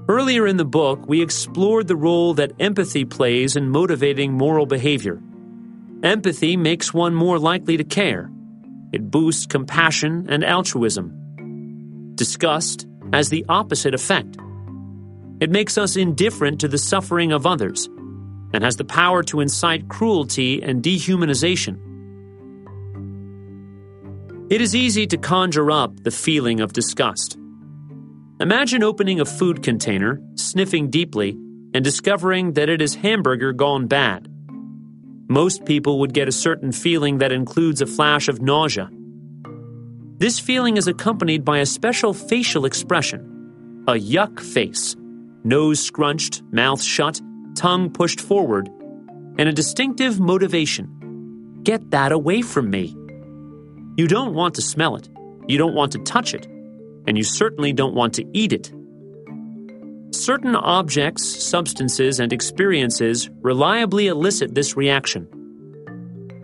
[0.08, 5.22] Earlier in the book, we explored the role that empathy plays in motivating moral behavior.
[6.02, 8.30] Empathy makes one more likely to care.
[8.92, 12.12] It boosts compassion and altruism.
[12.16, 14.36] Disgust has the opposite effect.
[15.40, 17.88] It makes us indifferent to the suffering of others
[18.52, 21.78] and has the power to incite cruelty and dehumanization.
[24.52, 27.38] It is easy to conjure up the feeling of disgust.
[28.38, 31.30] Imagine opening a food container, sniffing deeply,
[31.72, 34.28] and discovering that it is hamburger gone bad.
[35.26, 38.90] Most people would get a certain feeling that includes a flash of nausea.
[40.18, 44.94] This feeling is accompanied by a special facial expression, a yuck face,
[45.44, 47.22] nose scrunched, mouth shut,
[47.54, 48.68] tongue pushed forward,
[49.38, 50.90] and a distinctive motivation
[51.62, 52.94] get that away from me.
[53.96, 55.08] You don't want to smell it,
[55.46, 56.46] you don't want to touch it,
[57.06, 58.72] and you certainly don't want to eat it.
[60.14, 65.26] Certain objects, substances, and experiences reliably elicit this reaction.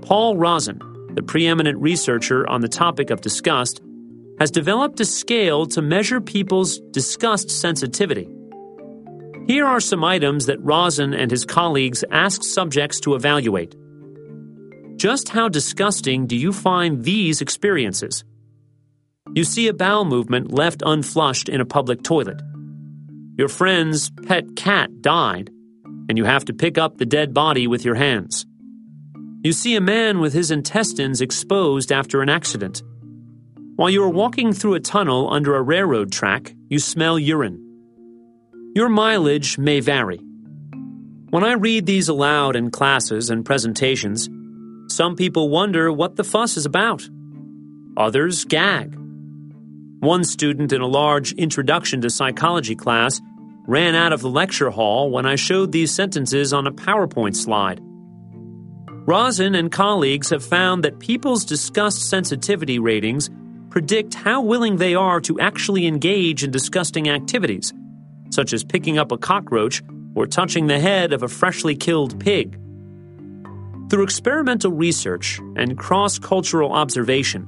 [0.03, 0.81] Paul Rozin,
[1.15, 3.81] the preeminent researcher on the topic of disgust,
[4.39, 8.29] has developed a scale to measure people's disgust sensitivity.
[9.47, 13.75] Here are some items that Rozin and his colleagues asked subjects to evaluate.
[14.99, 18.25] Just how disgusting do you find these experiences?
[19.33, 22.43] You see a bowel movement left unflushed in a public toilet.
[23.37, 25.51] Your friend's pet cat died,
[26.09, 28.45] and you have to pick up the dead body with your hands.
[29.45, 32.83] You see a man with his intestines exposed after an accident.
[33.77, 37.63] While you are walking through a tunnel under a railroad track, you smell urine.
[38.75, 40.19] Your mileage may vary.
[41.31, 44.29] When I read these aloud in classes and presentations,
[44.89, 47.09] some people wonder what the fuss is about.
[47.97, 48.97] Others gag.
[50.01, 53.20] One student in a large introduction to psychology class
[53.66, 57.80] ran out of the lecture hall when I showed these sentences on a PowerPoint slide.
[59.07, 63.30] Rozin and colleagues have found that people's disgust sensitivity ratings
[63.70, 67.72] predict how willing they are to actually engage in disgusting activities
[68.30, 69.82] such as picking up a cockroach
[70.14, 72.59] or touching the head of a freshly killed pig.
[73.89, 77.47] Through experimental research and cross cultural observation,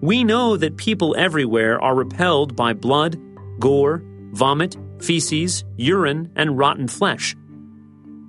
[0.00, 3.20] we know that people everywhere are repelled by blood,
[3.60, 7.36] gore, vomit, feces, urine, and rotten flesh.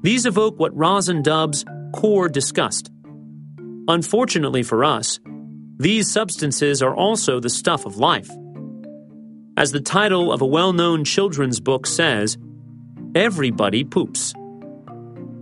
[0.01, 1.63] These evoke what Rozin dubs
[1.93, 2.91] core disgust.
[3.87, 5.19] Unfortunately for us,
[5.77, 8.29] these substances are also the stuff of life.
[9.55, 12.37] As the title of a well known children's book says,
[13.15, 14.33] everybody poops.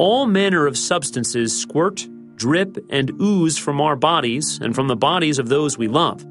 [0.02, 5.38] All manner of substances squirt, drip, and ooze from our bodies and from the bodies
[5.38, 6.26] of those we love.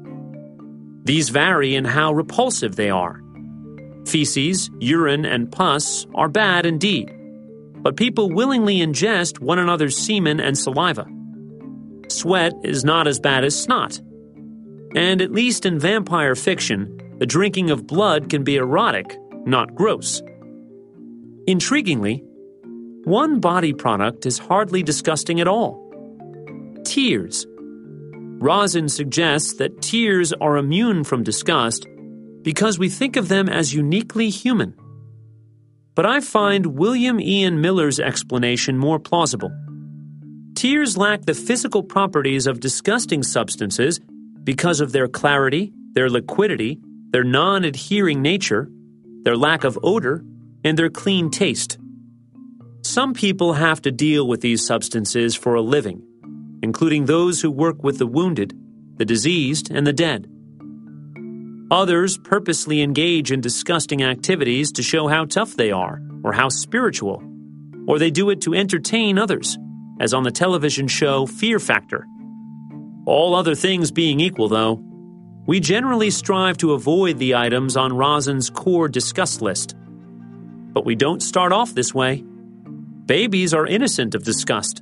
[1.05, 3.21] These vary in how repulsive they are.
[4.05, 7.15] Feces, urine, and pus are bad indeed,
[7.77, 11.07] but people willingly ingest one another's semen and saliva.
[12.09, 14.01] Sweat is not as bad as snot.
[14.97, 20.21] And at least in vampire fiction, the drinking of blood can be erotic, not gross.
[21.47, 22.21] Intriguingly,
[23.03, 25.81] one body product is hardly disgusting at all
[26.83, 27.45] tears.
[28.39, 31.87] Rozin suggests that tears are immune from disgust
[32.41, 34.75] because we think of them as uniquely human.
[35.95, 39.51] But I find William Ian Miller's explanation more plausible.
[40.55, 43.99] Tears lack the physical properties of disgusting substances
[44.43, 46.79] because of their clarity, their liquidity,
[47.11, 48.69] their non adhering nature,
[49.23, 50.23] their lack of odor,
[50.63, 51.77] and their clean taste.
[52.91, 56.03] Some people have to deal with these substances for a living,
[56.61, 58.53] including those who work with the wounded,
[58.97, 60.29] the diseased, and the dead.
[61.71, 67.23] Others purposely engage in disgusting activities to show how tough they are or how spiritual,
[67.87, 69.57] or they do it to entertain others,
[70.01, 72.05] as on the television show Fear Factor.
[73.05, 74.83] All other things being equal, though,
[75.47, 79.77] we generally strive to avoid the items on Rozin's core disgust list.
[80.73, 82.25] But we don't start off this way.
[83.11, 84.81] Babies are innocent of disgust.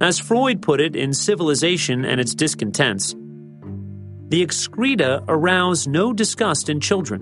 [0.00, 3.14] As Freud put it in Civilization and Its Discontents,
[4.28, 7.20] the excreta arouse no disgust in children.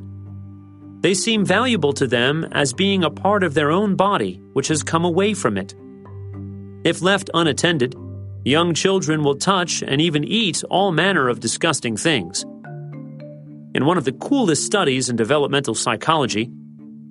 [1.00, 4.84] They seem valuable to them as being a part of their own body which has
[4.84, 5.74] come away from it.
[6.84, 7.96] If left unattended,
[8.44, 12.44] young children will touch and even eat all manner of disgusting things.
[13.74, 16.52] In one of the coolest studies in developmental psychology,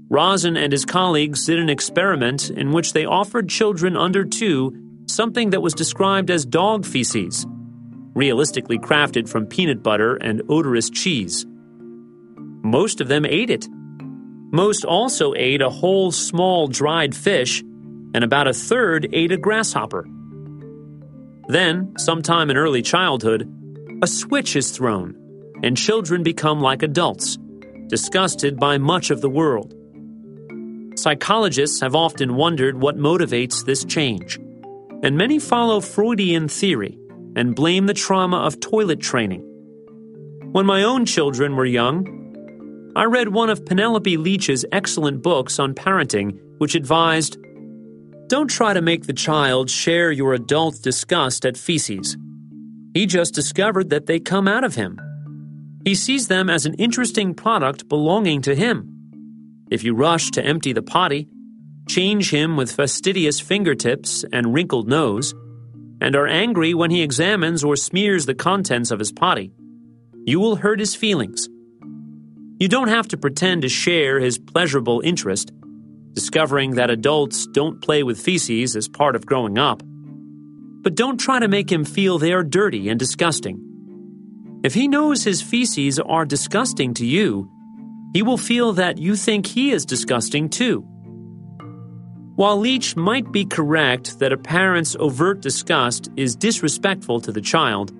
[0.10, 5.52] Rozin and his colleagues did an experiment in which they offered children under two something
[5.52, 7.46] that was described as dog feces,
[8.16, 11.46] realistically crafted from peanut butter and odorous cheese.
[12.64, 13.68] Most of them ate it.
[14.52, 20.08] Most also ate a whole small dried fish, and about a third ate a grasshopper.
[21.48, 23.48] Then, sometime in early childhood,
[24.02, 25.16] a switch is thrown
[25.62, 27.38] and children become like adults,
[27.88, 29.76] disgusted by much of the world.
[31.00, 34.38] Psychologists have often wondered what motivates this change,
[35.02, 37.00] and many follow Freudian theory
[37.38, 39.40] and blame the trauma of toilet training.
[40.52, 45.74] When my own children were young, I read one of Penelope Leach's excellent books on
[45.74, 47.38] parenting, which advised
[48.28, 52.18] Don't try to make the child share your adult disgust at feces.
[52.94, 55.00] He just discovered that they come out of him.
[55.86, 58.99] He sees them as an interesting product belonging to him.
[59.72, 61.28] If you rush to empty the potty,
[61.88, 65.34] change him with fastidious fingertips and wrinkled nose,
[66.02, 69.52] and are angry when he examines or smears the contents of his potty,
[70.26, 71.48] you will hurt his feelings.
[72.60, 75.52] You don't have to pretend to share his pleasurable interest,
[76.14, 79.82] discovering that adults don't play with feces as part of growing up.
[80.82, 83.66] But don't try to make him feel they are dirty and disgusting.
[84.64, 87.50] If he knows his feces are disgusting to you,
[88.14, 90.86] he will feel that you think he is disgusting too.
[92.36, 97.92] While Leach might be correct that a parent's overt disgust is disrespectful to the child,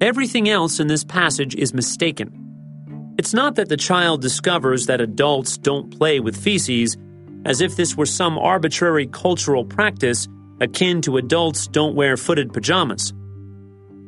[0.00, 3.14] everything else in this passage is mistaken.
[3.18, 6.96] It's not that the child discovers that adults don't play with feces,
[7.44, 10.26] as if this were some arbitrary cultural practice
[10.60, 13.12] akin to adults don't wear footed pajamas.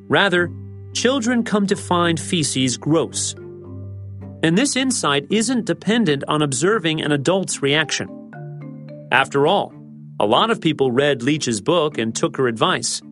[0.09, 0.51] Rather,
[0.95, 3.34] children come to find feces gross.
[4.43, 8.09] And this insight isn't dependent on observing an adult's reaction.
[9.11, 9.72] After all,
[10.20, 13.03] a lot of people read Leach's book and took her advice.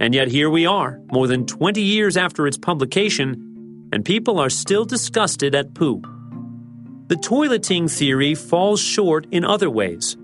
[0.00, 4.50] And yet here we are, more than 20 years after its publication, and people are
[4.50, 6.02] still disgusted at poo.
[7.08, 10.16] The toileting theory falls short in other ways.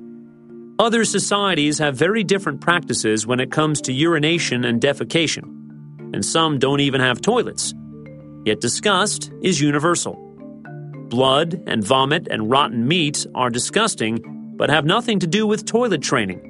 [0.79, 5.43] Other societies have very different practices when it comes to urination and defecation,
[6.15, 7.75] and some don't even have toilets.
[8.49, 10.15] Yet disgust is universal.
[11.11, 16.01] Blood and vomit and rotten meat are disgusting but have nothing to do with toilet
[16.01, 16.41] training.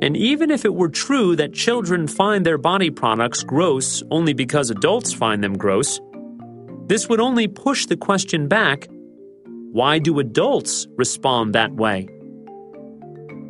[0.00, 4.70] And even if it were true that children find their body products gross only because
[4.70, 6.00] adults find them gross,
[6.86, 8.86] this would only push the question back
[9.72, 12.06] why do adults respond that way?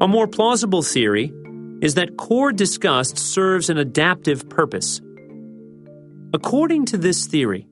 [0.01, 1.31] A more plausible theory
[1.83, 5.03] is that core disgust serves an adaptive purpose.
[6.35, 7.67] According to this theory,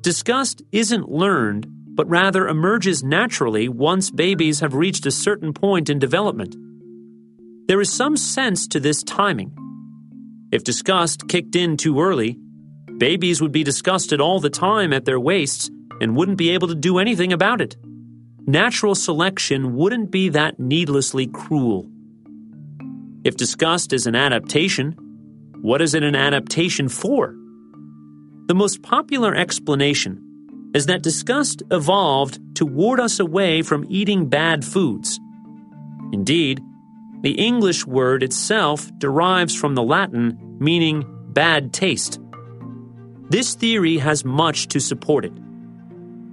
[0.00, 5.98] disgust isn't learned but rather emerges naturally once babies have reached a certain point in
[5.98, 6.56] development.
[7.68, 9.56] There is some sense to this timing.
[10.50, 12.36] If disgust kicked in too early,
[12.98, 15.70] babies would be disgusted all the time at their wastes
[16.00, 17.76] and wouldn't be able to do anything about it.
[18.46, 21.88] Natural selection wouldn't be that needlessly cruel.
[23.24, 24.92] If disgust is an adaptation,
[25.62, 27.34] what is it an adaptation for?
[28.46, 34.64] The most popular explanation is that disgust evolved to ward us away from eating bad
[34.64, 35.18] foods.
[36.12, 36.60] Indeed,
[37.22, 42.20] the English word itself derives from the Latin meaning bad taste.
[43.30, 45.32] This theory has much to support it.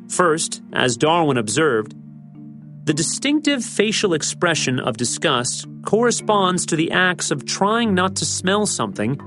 [0.09, 1.95] First, as Darwin observed,
[2.84, 8.66] the distinctive facial expression of disgust corresponds to the acts of trying not to smell
[8.66, 9.18] something,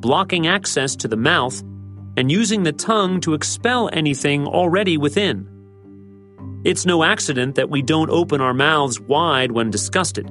[0.00, 1.62] blocking access to the mouth,
[2.16, 5.48] and using the tongue to expel anything already within.
[6.64, 10.30] It's no accident that we don't open our mouths wide when disgusted.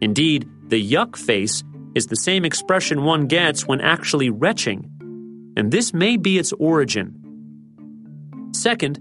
[0.00, 1.64] Indeed, the yuck face
[1.94, 4.90] is the same expression one gets when actually retching,
[5.56, 7.20] and this may be its origin.
[8.52, 9.00] Second,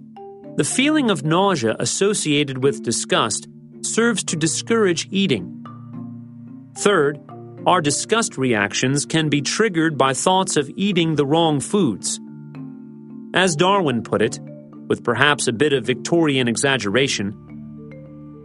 [0.55, 3.47] the feeling of nausea associated with disgust
[3.81, 5.65] serves to discourage eating.
[6.77, 7.19] Third,
[7.65, 12.19] our disgust reactions can be triggered by thoughts of eating the wrong foods.
[13.33, 14.39] As Darwin put it,
[14.87, 17.33] with perhaps a bit of Victorian exaggeration,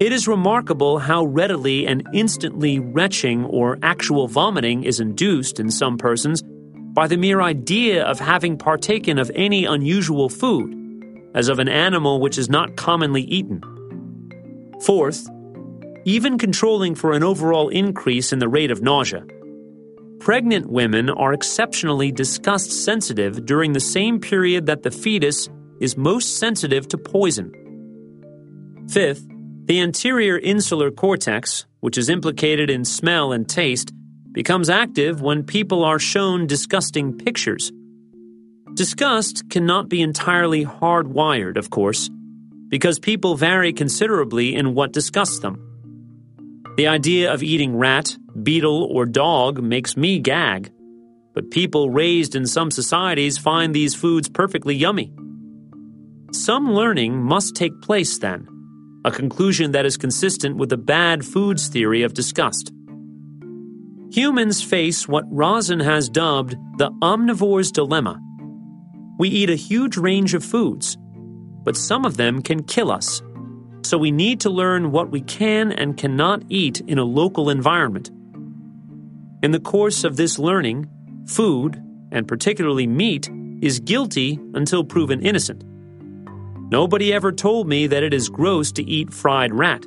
[0.01, 5.99] it is remarkable how readily and instantly retching or actual vomiting is induced in some
[5.99, 6.41] persons
[6.95, 10.73] by the mere idea of having partaken of any unusual food,
[11.35, 13.61] as of an animal which is not commonly eaten.
[14.83, 15.29] Fourth,
[16.09, 19.23] even controlling for an overall increase in the rate of nausea.
[20.21, 25.51] Pregnant women are exceptionally disgust sensitive during the same period that the fetus
[25.81, 27.53] is most sensitive to poison.
[28.89, 29.29] Fifth,
[29.67, 33.93] the anterior insular cortex, which is implicated in smell and taste,
[34.33, 37.71] becomes active when people are shown disgusting pictures.
[38.73, 42.09] Disgust cannot be entirely hardwired, of course,
[42.69, 45.68] because people vary considerably in what disgusts them.
[46.79, 50.71] The idea of eating rat, beetle, or dog makes me gag.
[51.35, 55.13] But people raised in some societies find these foods perfectly yummy.
[56.33, 58.47] Some learning must take place then,
[59.05, 62.73] a conclusion that is consistent with the bad foods theory of disgust.
[64.13, 68.21] Humans face what Rozin has dubbed the omnivore's dilemma.
[69.19, 70.97] We eat a huge range of foods,
[71.65, 73.21] but some of them can kill us
[73.83, 78.11] so we need to learn what we can and cannot eat in a local environment.
[79.43, 80.89] In the course of this learning,
[81.27, 83.31] food, and particularly meat,
[83.63, 85.65] is guilty until proven innocent.
[86.71, 89.85] Nobody ever told me that it is gross to eat fried rat.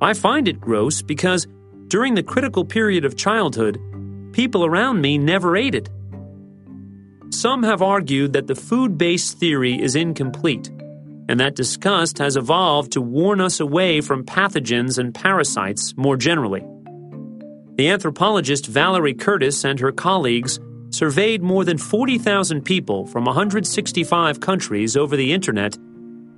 [0.00, 1.46] I find it gross because
[1.88, 3.78] during the critical period of childhood,
[4.32, 5.88] people around me never ate it.
[7.30, 10.70] Some have argued that the food based theory is incomplete
[11.28, 16.64] and that disgust has evolved to warn us away from pathogens and parasites more generally.
[17.76, 20.58] The anthropologist Valerie Curtis and her colleagues
[20.90, 25.76] surveyed more than 40,000 people from 165 countries over the internet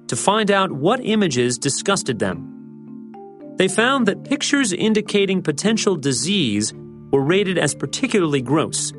[0.09, 2.47] to find out what images disgusted them.
[3.57, 6.75] They found that pictures indicating potential disease
[7.13, 8.93] were rated as particularly gross.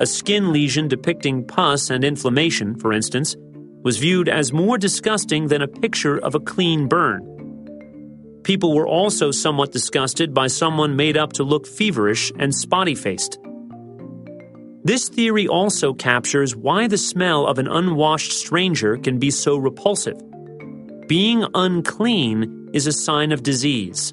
[0.00, 3.36] A skin lesion depicting pus and inflammation, for instance,
[3.82, 7.28] was viewed as more disgusting than a picture of a clean burn.
[8.44, 13.38] People were also somewhat disgusted by someone made up to look feverish and spotty faced.
[14.84, 20.20] This theory also captures why the smell of an unwashed stranger can be so repulsive.
[21.06, 24.12] Being unclean is a sign of disease.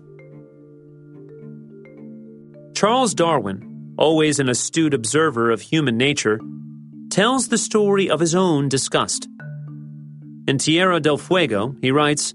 [2.75, 6.39] Charles Darwin, always an astute observer of human nature,
[7.09, 9.27] tells the story of his own disgust.
[10.49, 12.33] In Tierra del Fuego, he writes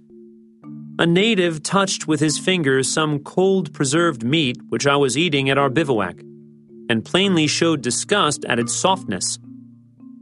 [1.00, 5.58] A native touched with his fingers some cold preserved meat which I was eating at
[5.58, 6.20] our bivouac
[6.88, 9.40] and plainly showed disgust at its softness.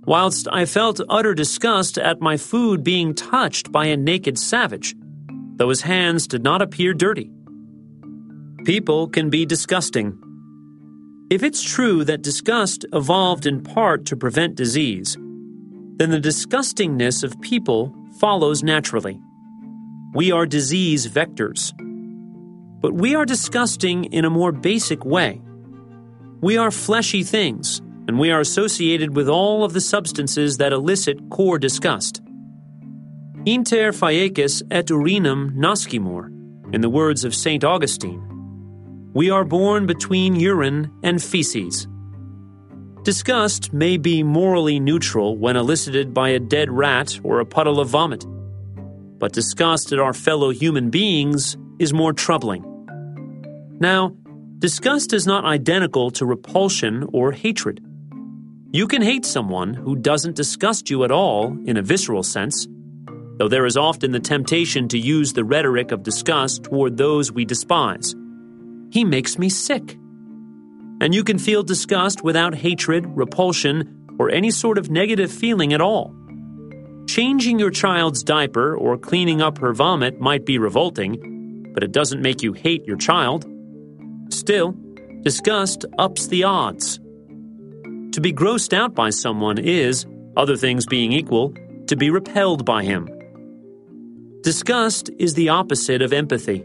[0.07, 4.95] Whilst I felt utter disgust at my food being touched by a naked savage,
[5.57, 7.31] though his hands did not appear dirty.
[8.65, 10.19] People can be disgusting.
[11.31, 15.19] If it's true that disgust evolved in part to prevent disease,
[15.97, 19.21] then the disgustingness of people follows naturally.
[20.15, 21.73] We are disease vectors.
[22.81, 25.41] But we are disgusting in a more basic way.
[26.41, 31.31] We are fleshy things, and we are associated with all of the substances that elicit
[31.31, 32.21] core disgust.
[33.47, 36.29] Inter faeces et urinum nascimur,
[36.75, 37.65] in the words of St.
[37.65, 38.23] Augustine.
[39.15, 41.87] We are born between urine and feces.
[43.03, 47.89] Disgust may be morally neutral when elicited by a dead rat or a puddle of
[47.89, 48.25] vomit.
[49.19, 52.65] But disgust at our fellow human beings is more troubling.
[53.81, 54.15] Now,
[54.63, 57.85] Disgust is not identical to repulsion or hatred.
[58.71, 62.69] You can hate someone who doesn't disgust you at all in a visceral sense,
[63.39, 67.45] though there is often the temptation to use the rhetoric of disgust toward those we
[67.45, 68.15] despise.
[68.93, 69.99] He makes me sick.
[71.03, 75.81] And you can feel disgust without hatred, repulsion, or any sort of negative feeling at
[75.81, 76.15] all.
[77.09, 82.23] Changing your child's diaper or cleaning up her vomit might be revolting, but it doesn't
[82.23, 83.45] make you hate your child.
[84.29, 84.77] Still,
[85.23, 87.01] disgust ups the odds.
[88.13, 91.53] To be grossed out by someone is, other things being equal,
[91.89, 93.09] to be repelled by him.
[94.43, 96.65] Disgust is the opposite of empathy.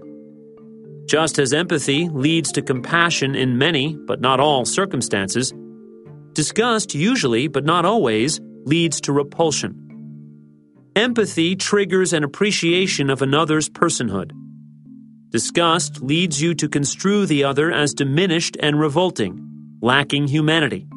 [1.08, 5.54] Just as empathy leads to compassion in many, but not all, circumstances,
[6.34, 9.74] disgust usually, but not always, leads to repulsion.
[10.98, 14.34] Empathy triggers an appreciation of another's personhood.
[15.30, 20.88] Disgust leads you to construe the other as diminished and revolting, lacking humanity.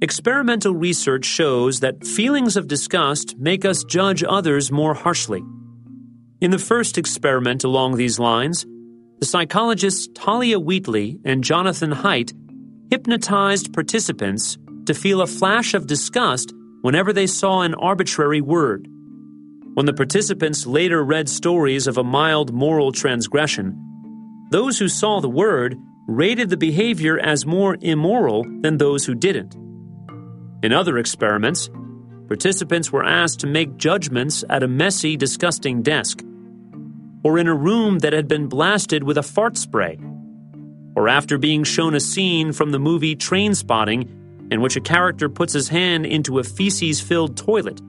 [0.00, 5.42] Experimental research shows that feelings of disgust make us judge others more harshly.
[6.40, 8.64] In the first experiment along these lines,
[9.18, 12.32] the psychologists Talia Wheatley and Jonathan Haidt
[12.90, 16.52] hypnotized participants to feel a flash of disgust
[16.82, 18.86] whenever they saw an arbitrary word.
[19.74, 23.76] When the participants later read stories of a mild moral transgression,
[24.50, 29.54] those who saw the word rated the behavior as more immoral than those who didn't.
[30.62, 31.68] In other experiments,
[32.28, 36.22] participants were asked to make judgments at a messy, disgusting desk,
[37.22, 39.98] or in a room that had been blasted with a fart spray,
[40.94, 44.08] or after being shown a scene from the movie Trainspotting
[44.50, 47.80] in which a character puts his hand into a feces filled toilet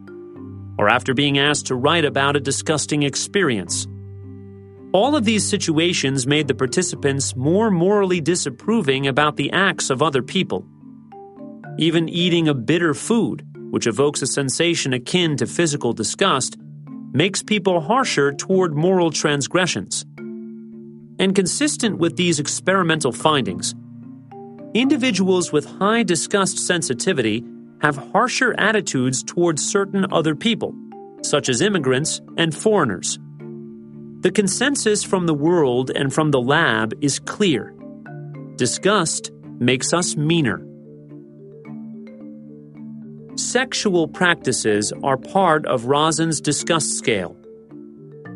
[0.77, 3.87] or after being asked to write about a disgusting experience.
[4.93, 10.21] All of these situations made the participants more morally disapproving about the acts of other
[10.21, 10.65] people.
[11.77, 16.57] Even eating a bitter food, which evokes a sensation akin to physical disgust,
[17.17, 20.05] makes people harsher toward moral transgressions.
[21.17, 23.73] And consistent with these experimental findings,
[24.75, 27.43] individuals with high disgust sensitivity
[27.81, 30.75] have harsher attitudes towards certain other people,
[31.23, 33.17] such as immigrants and foreigners.
[34.19, 37.73] The consensus from the world and from the lab is clear.
[38.57, 40.66] Disgust makes us meaner.
[43.37, 47.37] Sexual practices are part of Rozin's disgust scale.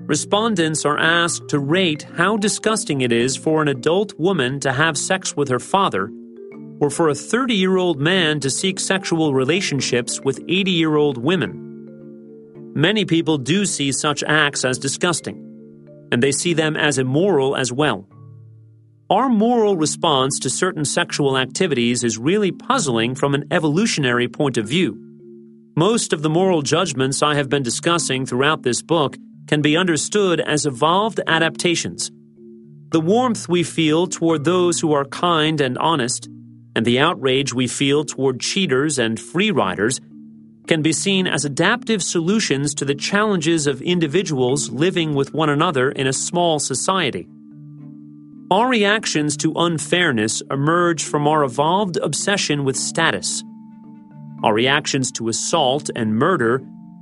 [0.05, 4.95] Respondents are asked to rate how disgusting it is for an adult woman to have
[4.95, 6.11] sex with her father
[6.79, 11.17] or for a 30 year old man to seek sexual relationships with 80 year old
[11.17, 12.71] women.
[12.75, 15.37] Many people do see such acts as disgusting,
[16.11, 18.07] and they see them as immoral as well.
[19.11, 24.69] Our moral response to certain sexual activities is really puzzling from an evolutionary point of
[24.69, 24.97] view.
[25.75, 30.39] Most of the moral judgments I have been discussing throughout this book can be understood
[30.39, 32.09] as evolved adaptations.
[32.93, 36.29] The warmth we feel toward those who are kind and honest,
[36.73, 39.99] and the outrage we feel toward cheaters and free riders
[40.67, 45.91] can be seen as adaptive solutions to the challenges of individuals living with one another
[45.91, 47.27] in a small society.
[48.51, 53.45] Our reactions to unfairness emerge from our evolved obsession with status.
[54.43, 56.61] Our reactions to assault and murder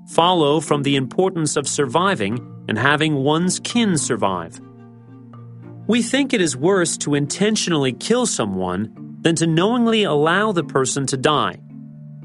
[0.10, 2.38] follow from the importance of surviving
[2.68, 4.62] and having one's kin survive.
[5.88, 11.08] We think it is worse to intentionally kill someone than to knowingly allow the person
[11.08, 11.58] to die,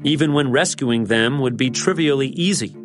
[0.03, 2.77] even when rescuing them would be trivially easy.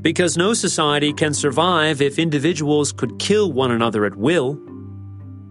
[0.00, 4.58] Because no society can survive if individuals could kill one another at will.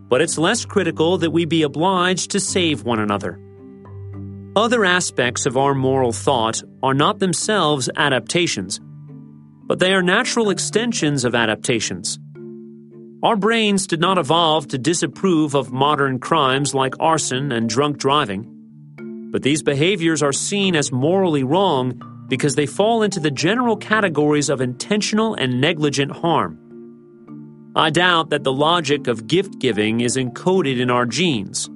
[0.09, 3.39] But it's less critical that we be obliged to save one another.
[4.55, 8.79] Other aspects of our moral thought are not themselves adaptations,
[9.67, 12.17] but they are natural extensions of adaptations.
[13.21, 19.27] Our brains did not evolve to disapprove of modern crimes like arson and drunk driving,
[19.31, 24.49] but these behaviors are seen as morally wrong because they fall into the general categories
[24.49, 26.66] of intentional and negligent harm.
[27.77, 31.69] I doubt that the logic of gift giving is encoded in our genes.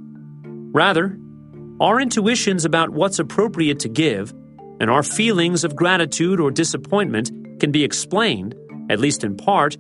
[0.74, 1.16] Rather,
[1.80, 4.34] our intuitions about what's appropriate to give
[4.80, 7.30] and our feelings of gratitude or disappointment
[7.60, 8.56] can be explained,
[8.90, 9.78] at least in part,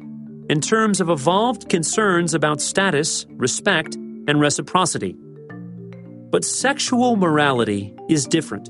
[0.48, 5.16] in terms of evolved concerns about status, respect, and reciprocity.
[6.30, 8.70] But sexual morality is different.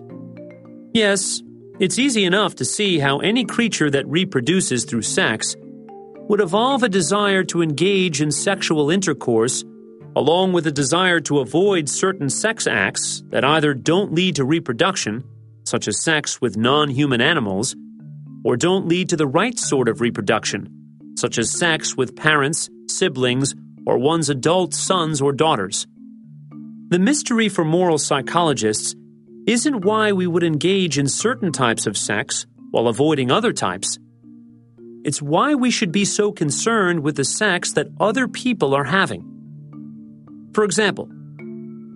[0.93, 1.43] Yes,
[1.81, 5.57] it's easy enough to see how any creature that reproduces through sex
[6.31, 9.65] would evolve a desire to engage in sexual intercourse
[10.15, 15.21] along with a desire to avoid certain sex acts that either don't lead to reproduction,
[15.65, 17.75] such as sex with non human animals,
[18.45, 20.69] or don't lead to the right sort of reproduction,
[21.17, 23.53] such as sex with parents, siblings,
[23.85, 25.85] or one's adult sons or daughters.
[26.87, 28.95] The mystery for moral psychologists
[29.47, 33.99] isn't why we would engage in certain types of sex while avoiding other types.
[35.03, 39.25] It's why we should be so concerned with the sex that other people are having.
[40.53, 41.09] For example,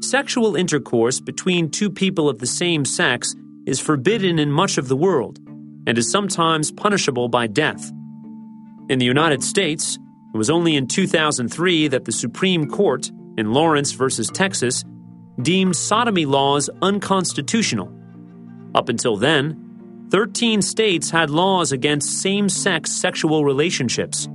[0.01, 3.35] sexual intercourse between two people of the same sex
[3.67, 5.39] is forbidden in much of the world
[5.85, 7.91] and is sometimes punishable by death.
[8.89, 9.99] In the United States,
[10.33, 14.83] it was only in 2003 that the Supreme Court, in Lawrence versus Texas,
[15.41, 17.91] deemed sodomy laws unconstitutional.
[18.73, 19.64] Up until then,
[20.11, 24.29] 13 states had laws against same sex sexual relationships.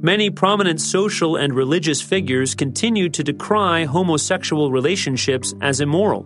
[0.00, 6.22] Many prominent social and religious figures continued to decry homosexual relationships as immoral.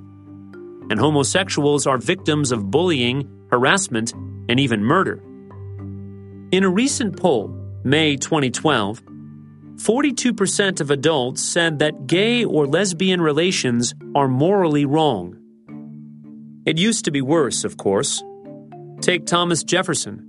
[0.91, 4.13] And homosexuals are victims of bullying, harassment,
[4.49, 5.23] and even murder.
[6.51, 7.49] In a recent poll,
[7.85, 9.03] May 2012,
[9.77, 15.39] 42% of adults said that gay or lesbian relations are morally wrong.
[16.67, 18.23] It used to be worse, of course.
[19.03, 20.25] Take Thomas Jefferson,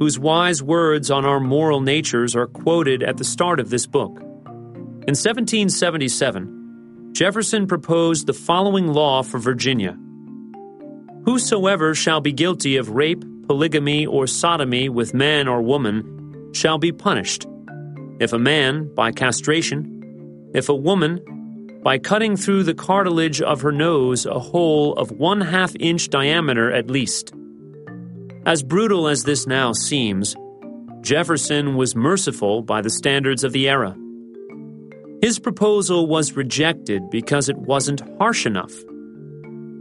[0.00, 4.18] whose wise words on our moral natures are quoted at the start of this book.
[4.18, 9.96] In 1777, Jefferson proposed the following law for Virginia
[11.26, 16.90] Whosoever shall be guilty of rape, polygamy, or sodomy with man or woman shall be
[16.90, 17.46] punished.
[18.18, 21.20] If a man, by castration, if a woman,
[21.84, 26.72] by cutting through the cartilage of her nose a hole of one half inch diameter
[26.72, 27.32] at least.
[28.48, 30.34] As brutal as this now seems,
[31.02, 33.94] Jefferson was merciful by the standards of the era.
[35.20, 38.72] His proposal was rejected because it wasn't harsh enough.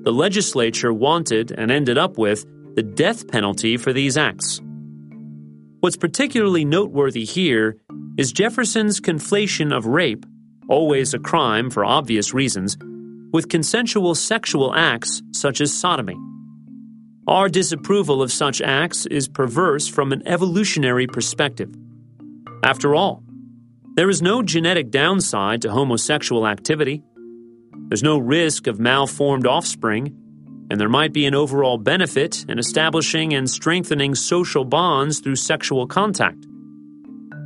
[0.03, 2.45] The legislature wanted and ended up with
[2.75, 4.59] the death penalty for these acts.
[5.79, 7.77] What's particularly noteworthy here
[8.17, 10.25] is Jefferson's conflation of rape,
[10.67, 12.75] always a crime for obvious reasons,
[13.31, 16.17] with consensual sexual acts such as sodomy.
[17.27, 21.75] Our disapproval of such acts is perverse from an evolutionary perspective.
[22.63, 23.21] After all,
[23.95, 27.03] there is no genetic downside to homosexual activity.
[27.89, 30.15] There's no risk of malformed offspring
[30.69, 35.87] and there might be an overall benefit in establishing and strengthening social bonds through sexual
[35.87, 36.45] contact.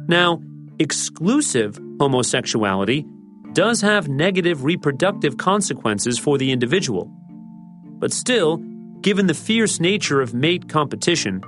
[0.07, 0.41] Now,
[0.79, 3.05] exclusive homosexuality
[3.53, 7.11] does have negative reproductive consequences for the individual.
[7.99, 8.63] But still,
[9.01, 11.41] given the fierce nature of mate competition,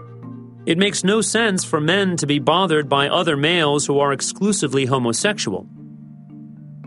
[0.65, 4.85] it makes no sense for men to be bothered by other males who are exclusively
[4.85, 5.67] homosexual.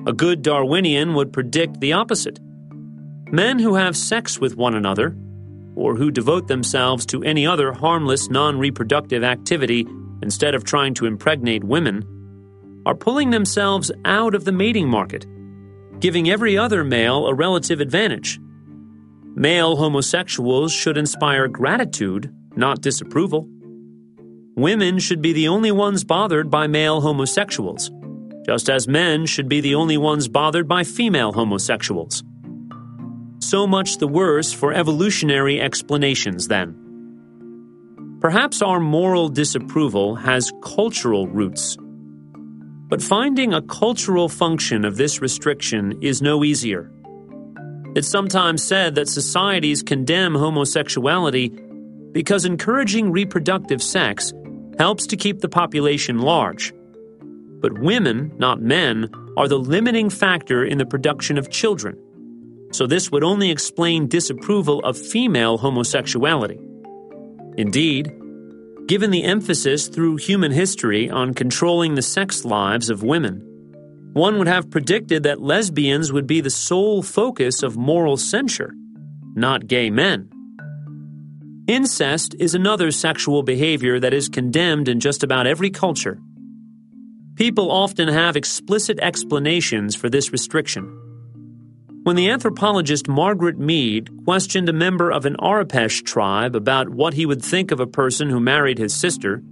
[0.07, 2.41] A good Darwinian would predict the opposite.
[3.31, 5.17] Men who have sex with one another,
[5.75, 9.87] or who devote themselves to any other harmless non reproductive activity
[10.23, 12.03] instead of trying to impregnate women,
[12.87, 15.27] are pulling themselves out of the mating market,
[16.01, 18.41] giving every other male a relative advantage.
[19.39, 23.47] Male homosexuals should inspire gratitude, not disapproval.
[24.55, 27.91] Women should be the only ones bothered by male homosexuals,
[28.47, 32.25] just as men should be the only ones bothered by female homosexuals.
[33.41, 36.75] So much the worse for evolutionary explanations, then.
[38.23, 41.77] Perhaps our moral disapproval has cultural roots.
[42.89, 46.91] But finding a cultural function of this restriction is no easier.
[47.97, 51.49] It's sometimes said that societies condemn homosexuality
[52.13, 54.33] because encouraging reproductive sex
[54.79, 56.73] helps to keep the population large.
[57.61, 61.99] But women, not men, are the limiting factor in the production of children
[62.73, 66.59] so this would only explain disapproval of female homosexuality.
[67.57, 68.13] Indeed,
[68.87, 73.43] given the emphasis through human history on controlling the sex lives of women,
[74.17, 78.73] one would have predicted that lesbians would be the sole focus of moral censure,
[79.35, 80.27] not gay men.
[81.67, 86.19] Incest is another sexual behavior that is condemned in just about every culture.
[87.35, 90.85] People often have explicit explanations for this restriction.
[92.05, 97.27] When the anthropologist Margaret Mead questioned a member of an Arapesh tribe about what he
[97.27, 99.43] would think of a person who married his sister,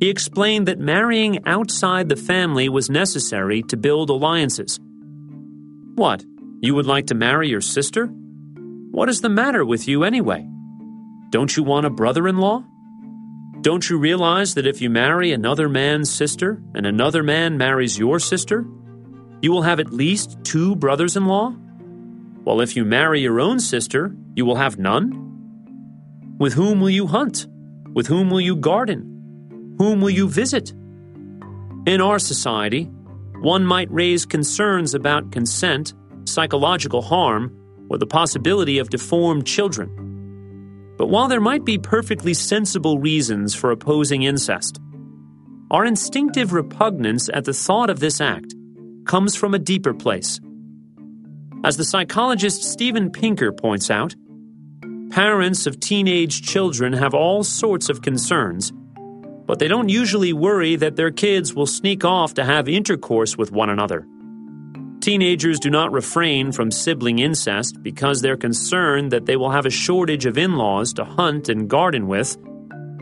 [0.00, 4.80] he explained that marrying outside the family was necessary to build alliances.
[5.94, 6.24] What?
[6.60, 8.06] You would like to marry your sister?
[8.06, 10.48] What is the matter with you anyway?
[11.28, 12.64] Don't you want a brother in law?
[13.60, 18.18] Don't you realize that if you marry another man's sister and another man marries your
[18.18, 18.64] sister,
[19.42, 21.50] you will have at least two brothers in law?
[22.42, 26.36] While if you marry your own sister, you will have none?
[26.38, 27.46] With whom will you hunt?
[27.92, 29.09] With whom will you garden?
[29.80, 30.72] Whom will you visit?
[31.86, 32.84] In our society,
[33.40, 35.94] one might raise concerns about consent,
[36.26, 37.50] psychological harm,
[37.88, 39.88] or the possibility of deformed children.
[40.98, 44.78] But while there might be perfectly sensible reasons for opposing incest,
[45.70, 48.54] our instinctive repugnance at the thought of this act
[49.06, 50.40] comes from a deeper place.
[51.64, 54.14] As the psychologist Steven Pinker points out,
[55.08, 58.74] parents of teenage children have all sorts of concerns,
[59.46, 63.52] but they don't usually worry that their kids will sneak off to have intercourse with
[63.52, 64.06] one another.
[65.00, 69.70] Teenagers do not refrain from sibling incest because they're concerned that they will have a
[69.70, 72.36] shortage of in laws to hunt and garden with,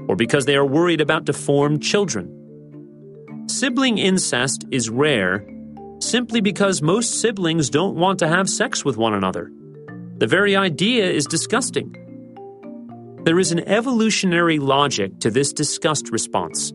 [0.08, 2.34] or because they are worried about deformed children.
[3.48, 5.44] Sibling incest is rare
[6.00, 9.50] simply because most siblings don't want to have sex with one another.
[10.18, 11.94] The very idea is disgusting.
[13.28, 16.72] There is an evolutionary logic to this disgust response.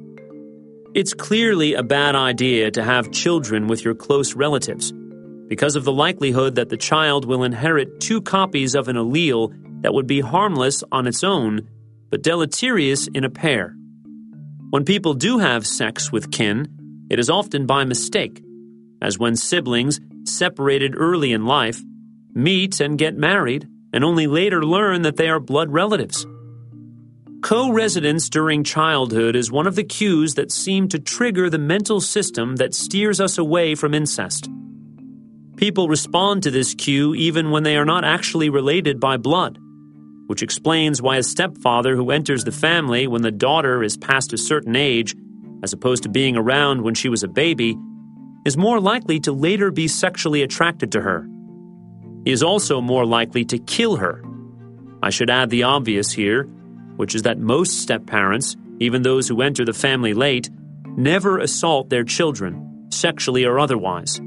[0.94, 4.94] It's clearly a bad idea to have children with your close relatives
[5.48, 9.96] because of the likelihood that the child will inherit two copies of an allele that
[9.96, 11.68] would be harmless on its own
[12.12, 13.76] but deleterious in a pair.
[14.70, 18.44] When people do have sex with kin, it is often by mistake
[19.02, 21.82] as when siblings, separated early in life,
[22.36, 26.28] meet and get married and only later learn that they are blood relatives.
[27.44, 32.00] Co residence during childhood is one of the cues that seem to trigger the mental
[32.00, 34.50] system that steers us away from incest.
[35.58, 39.60] People respond to this cue even when they are not actually related by blood,
[40.28, 44.38] which explains why a stepfather who enters the family when the daughter is past a
[44.38, 45.14] certain age,
[45.64, 47.78] as opposed to being around when she was a baby,
[48.46, 51.28] is more likely to later be sexually attracted to her.
[52.24, 54.24] He is also more likely to kill her.
[55.04, 56.48] I should add the obvious here,
[56.96, 60.50] which is that most step parents, even those who enter the family late,
[60.98, 64.20] never assault their children, sexually or otherwise.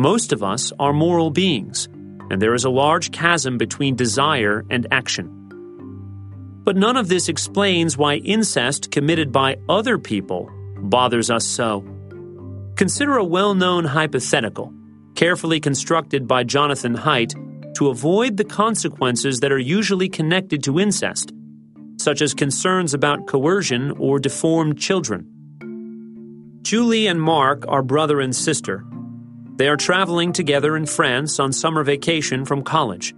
[0.00, 1.88] Most of us are moral beings,
[2.30, 5.34] and there is a large chasm between desire and action.
[6.64, 11.84] But none of this explains why incest committed by other people bothers us so.
[12.76, 14.72] Consider a well known hypothetical,
[15.14, 17.34] carefully constructed by Jonathan Haidt,
[17.74, 21.32] to avoid the consequences that are usually connected to incest,
[22.08, 25.26] such as concerns about coercion or deformed children.
[26.62, 28.82] Julie and Mark are brother and sister.
[29.56, 33.14] They are traveling together in France on summer vacation from college.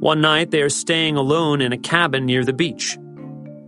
[0.00, 2.96] One night, they are staying alone in a cabin near the beach.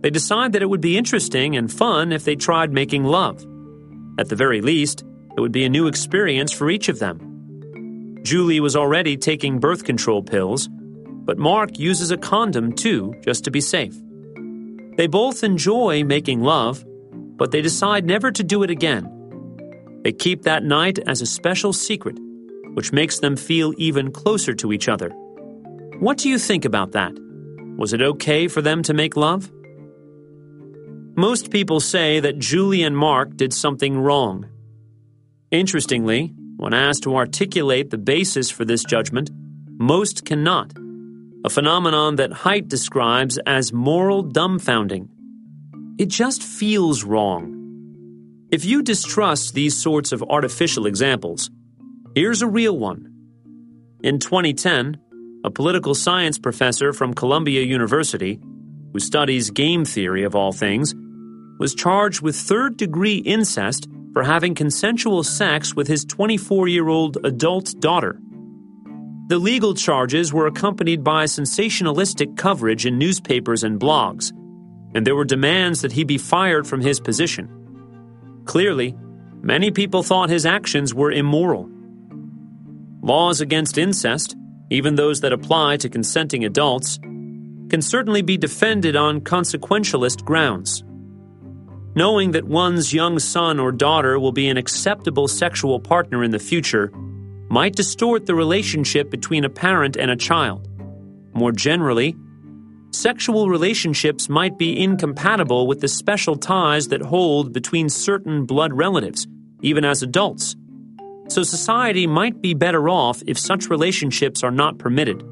[0.01, 3.45] They decide that it would be interesting and fun if they tried making love.
[4.17, 5.05] At the very least,
[5.37, 8.17] it would be a new experience for each of them.
[8.23, 10.67] Julie was already taking birth control pills,
[11.27, 13.95] but Mark uses a condom too, just to be safe.
[15.01, 16.85] They both enjoy making love,
[17.35, 19.09] but they decide never to do it again.
[20.03, 22.19] They keep that night as a special secret,
[22.75, 25.09] which makes them feel even closer to each other.
[25.97, 27.13] What do you think about that?
[27.79, 29.51] Was it okay for them to make love?
[31.15, 34.47] Most people say that Julie and Mark did something wrong.
[35.49, 39.31] Interestingly, when asked to articulate the basis for this judgment,
[39.79, 40.73] most cannot,
[41.43, 45.07] a phenomenon that Haidt describes as moral dumbfounding.
[45.97, 47.57] It just feels wrong.
[48.51, 51.49] If you distrust these sorts of artificial examples,
[52.13, 53.11] here's a real one.
[54.03, 54.97] In 2010,
[55.43, 58.39] a political science professor from Columbia University,
[58.93, 60.93] who studies game theory of all things,
[61.59, 67.17] was charged with third degree incest for having consensual sex with his 24 year old
[67.23, 68.19] adult daughter.
[69.31, 74.33] The legal charges were accompanied by sensationalistic coverage in newspapers and blogs,
[74.93, 77.47] and there were demands that he be fired from his position.
[78.43, 78.93] Clearly,
[79.41, 81.69] many people thought his actions were immoral.
[83.01, 84.35] Laws against incest
[84.71, 90.83] even those that apply to consenting adults, can certainly be defended on consequentialist grounds.
[91.95, 96.39] Knowing that one's young son or daughter will be an acceptable sexual partner in the
[96.39, 96.91] future
[97.51, 100.67] might distort the relationship between a parent and a child.
[101.35, 102.15] More generally,
[102.91, 109.27] sexual relationships might be incompatible with the special ties that hold between certain blood relatives,
[109.61, 110.55] even as adults
[111.31, 115.23] so society might be better off if such relationships are not permitted.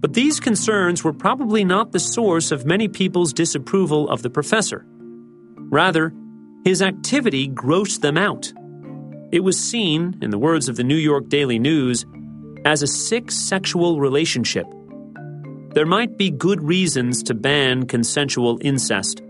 [0.00, 4.84] But these concerns were probably not the source of many people's disapproval of the professor.
[5.70, 6.12] Rather,
[6.64, 8.52] his activity grossed them out.
[9.32, 12.04] It was seen, in the words of the New York Daily News,
[12.64, 14.66] as a sick sexual relationship.
[15.74, 19.22] There might be good reasons to ban consensual incest,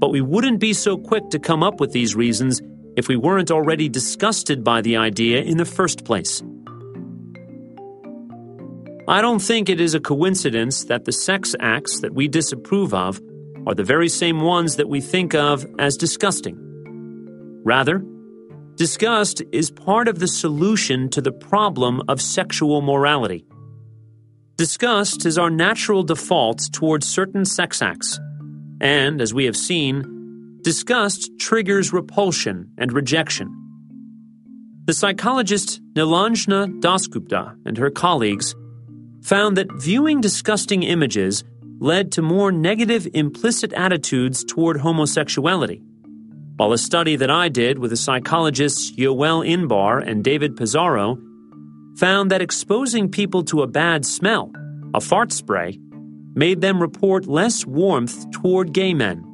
[0.00, 2.62] but we wouldn't be so quick to come up with these reasons
[2.96, 6.42] if we weren't already disgusted by the idea in the first place.
[9.06, 13.20] I don't think it is a coincidence that the sex acts that we disapprove of
[13.66, 16.56] are the very same ones that we think of as disgusting.
[17.64, 18.02] Rather,
[18.78, 23.44] disgust is part of the solution to the problem of sexual morality.
[24.56, 28.18] Disgust is our natural default towards certain sex acts,
[28.80, 30.14] and, as we have seen,
[30.62, 33.48] Disgust triggers repulsion and rejection.
[34.86, 38.54] The psychologist Nilanjana Dasgupta and her colleagues
[39.22, 41.44] found that viewing disgusting images
[41.78, 45.80] led to more negative implicit attitudes toward homosexuality.
[46.58, 51.16] While a study that I did with the psychologists Yoel Inbar and David Pizarro
[51.96, 54.50] found that exposing people to a bad smell,
[54.92, 55.78] a fart spray,
[56.34, 59.24] made them report less warmth toward gay men.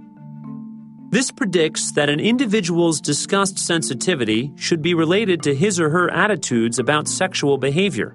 [1.12, 6.78] This predicts that an individual's disgust sensitivity should be related to his or her attitudes
[6.78, 8.14] about sexual behavior.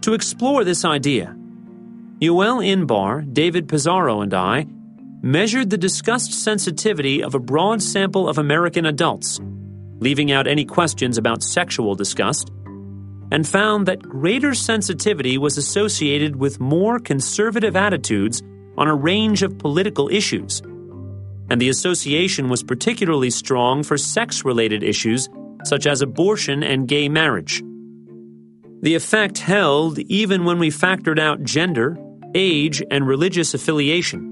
[0.00, 1.36] To explore this idea,
[2.18, 4.66] Yoel Inbar, David Pizarro, and I
[5.22, 9.40] measured the disgust sensitivity of a broad sample of American adults,
[9.98, 12.50] leaving out any questions about sexual disgust,
[13.32, 18.42] and found that greater sensitivity was associated with more conservative attitudes
[18.76, 20.62] on a range of political issues
[21.50, 25.28] and the association was particularly strong for sex related issues
[25.64, 27.62] such as abortion and gay marriage.
[28.82, 31.98] The effect held even when we factored out gender,
[32.34, 34.29] age, and religious affiliation.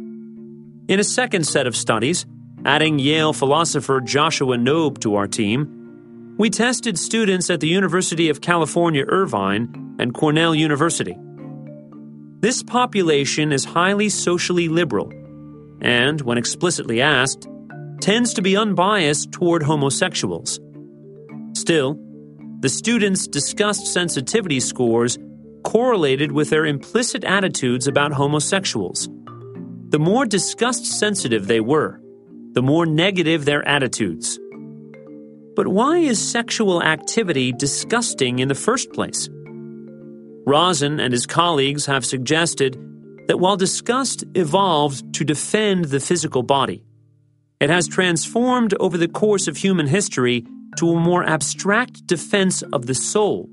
[0.89, 2.25] In a second set of studies,
[2.65, 8.41] adding Yale philosopher Joshua Knobe to our team, we tested students at the University of
[8.41, 11.15] California, Irvine, and Cornell University.
[12.41, 15.13] This population is highly socially liberal
[15.83, 17.47] and, when explicitly asked,
[18.01, 20.59] tends to be unbiased toward homosexuals.
[21.53, 21.99] Still,
[22.61, 25.19] the students' disgust sensitivity scores
[25.65, 29.07] correlated with their implicit attitudes about homosexuals.
[29.91, 31.99] The more disgust sensitive they were,
[32.53, 34.39] the more negative their attitudes.
[35.57, 39.31] But why is sexual activity disgusting in the first place?
[40.47, 42.75] Rozin and his colleagues have suggested
[43.29, 46.85] that while disgust evolved to defend the physical body,
[47.59, 50.45] it has transformed over the course of human history
[50.77, 53.49] to a more abstract defense of the soul.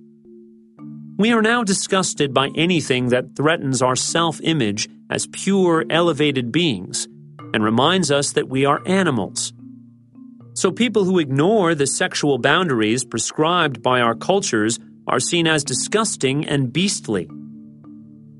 [1.17, 7.07] We are now disgusted by anything that threatens our self image as pure, elevated beings
[7.53, 9.53] and reminds us that we are animals.
[10.55, 16.47] So, people who ignore the sexual boundaries prescribed by our cultures are seen as disgusting
[16.47, 17.29] and beastly.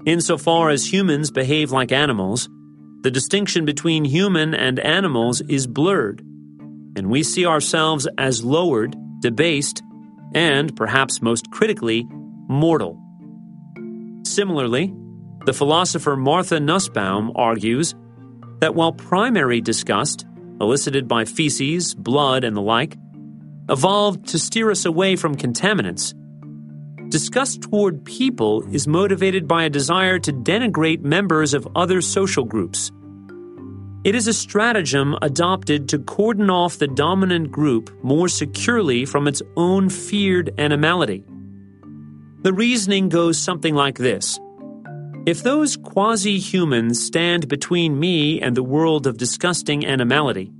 [0.05, 2.49] Insofar as humans behave like animals,
[3.01, 6.21] the distinction between human and animals is blurred,
[6.97, 9.83] and we see ourselves as lowered, debased,
[10.33, 12.07] and, perhaps most critically,
[12.47, 12.99] mortal.
[14.25, 14.93] Similarly,
[15.45, 17.93] the philosopher Martha Nussbaum argues
[18.59, 20.25] that while primary disgust,
[20.59, 22.97] elicited by feces, blood, and the like,
[23.69, 26.13] evolved to steer us away from contaminants,
[27.09, 32.91] disgust toward people is motivated by a desire to denigrate members of other social groups.
[34.03, 39.41] It is a stratagem adopted to cordon off the dominant group more securely from its
[39.57, 41.23] own feared animality.
[42.43, 44.39] The reasoning goes something like this
[45.25, 50.51] If those quasi humans stand between me and the world of disgusting animality,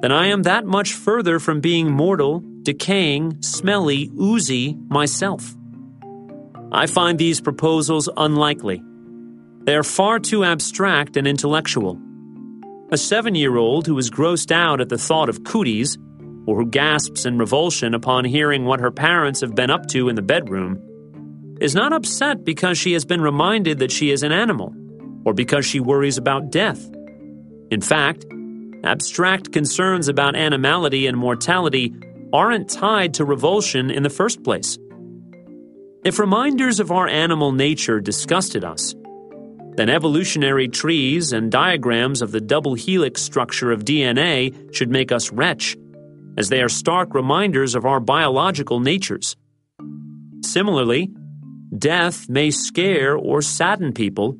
[0.00, 5.56] then I am that much further from being mortal decaying, smelly, oozy myself.
[6.70, 8.80] I find these proposals unlikely.
[9.64, 12.00] They are far too abstract and intellectual.
[12.92, 15.98] A seven year old who is grossed out at the thought of cooties,
[16.46, 20.14] or who gasps in revulsion upon hearing what her parents have been up to in
[20.14, 20.80] the bedroom,
[21.60, 24.74] is not upset because she has been reminded that she is an animal,
[25.24, 26.90] or because she worries about death.
[27.70, 28.26] In fact,
[28.84, 31.94] abstract concerns about animality and mortality
[32.32, 34.78] aren't tied to revulsion in the first place.
[36.04, 38.94] If reminders of our animal nature disgusted us,
[39.76, 45.32] then evolutionary trees and diagrams of the double helix structure of DNA should make us
[45.32, 45.76] retch,
[46.36, 49.36] as they are stark reminders of our biological natures.
[50.42, 51.10] Similarly,
[51.78, 54.36] death may scare or sadden people,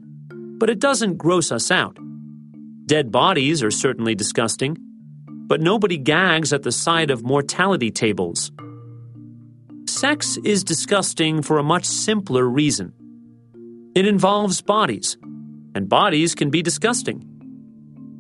[0.59, 1.99] but it doesn't gross us out.
[2.87, 4.77] Dead bodies are certainly disgusting,
[5.47, 8.53] but nobody gags at the sight of mortality tables.
[9.87, 12.93] Sex is disgusting for a much simpler reason.
[13.95, 15.17] It involves bodies,
[15.75, 17.25] and bodies can be disgusting.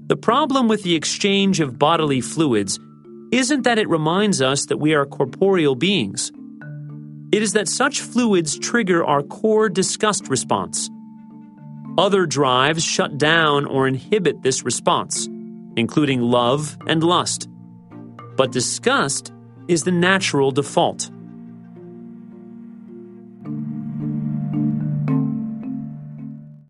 [0.06, 2.78] The problem with the exchange of bodily fluids
[3.32, 6.30] isn't that it reminds us that we are corporeal beings.
[7.34, 10.88] It is that such fluids trigger our core disgust response.
[11.98, 15.28] Other drives shut down or inhibit this response
[15.76, 17.48] including love and lust.
[18.36, 19.32] But disgust
[19.66, 21.10] is the natural default.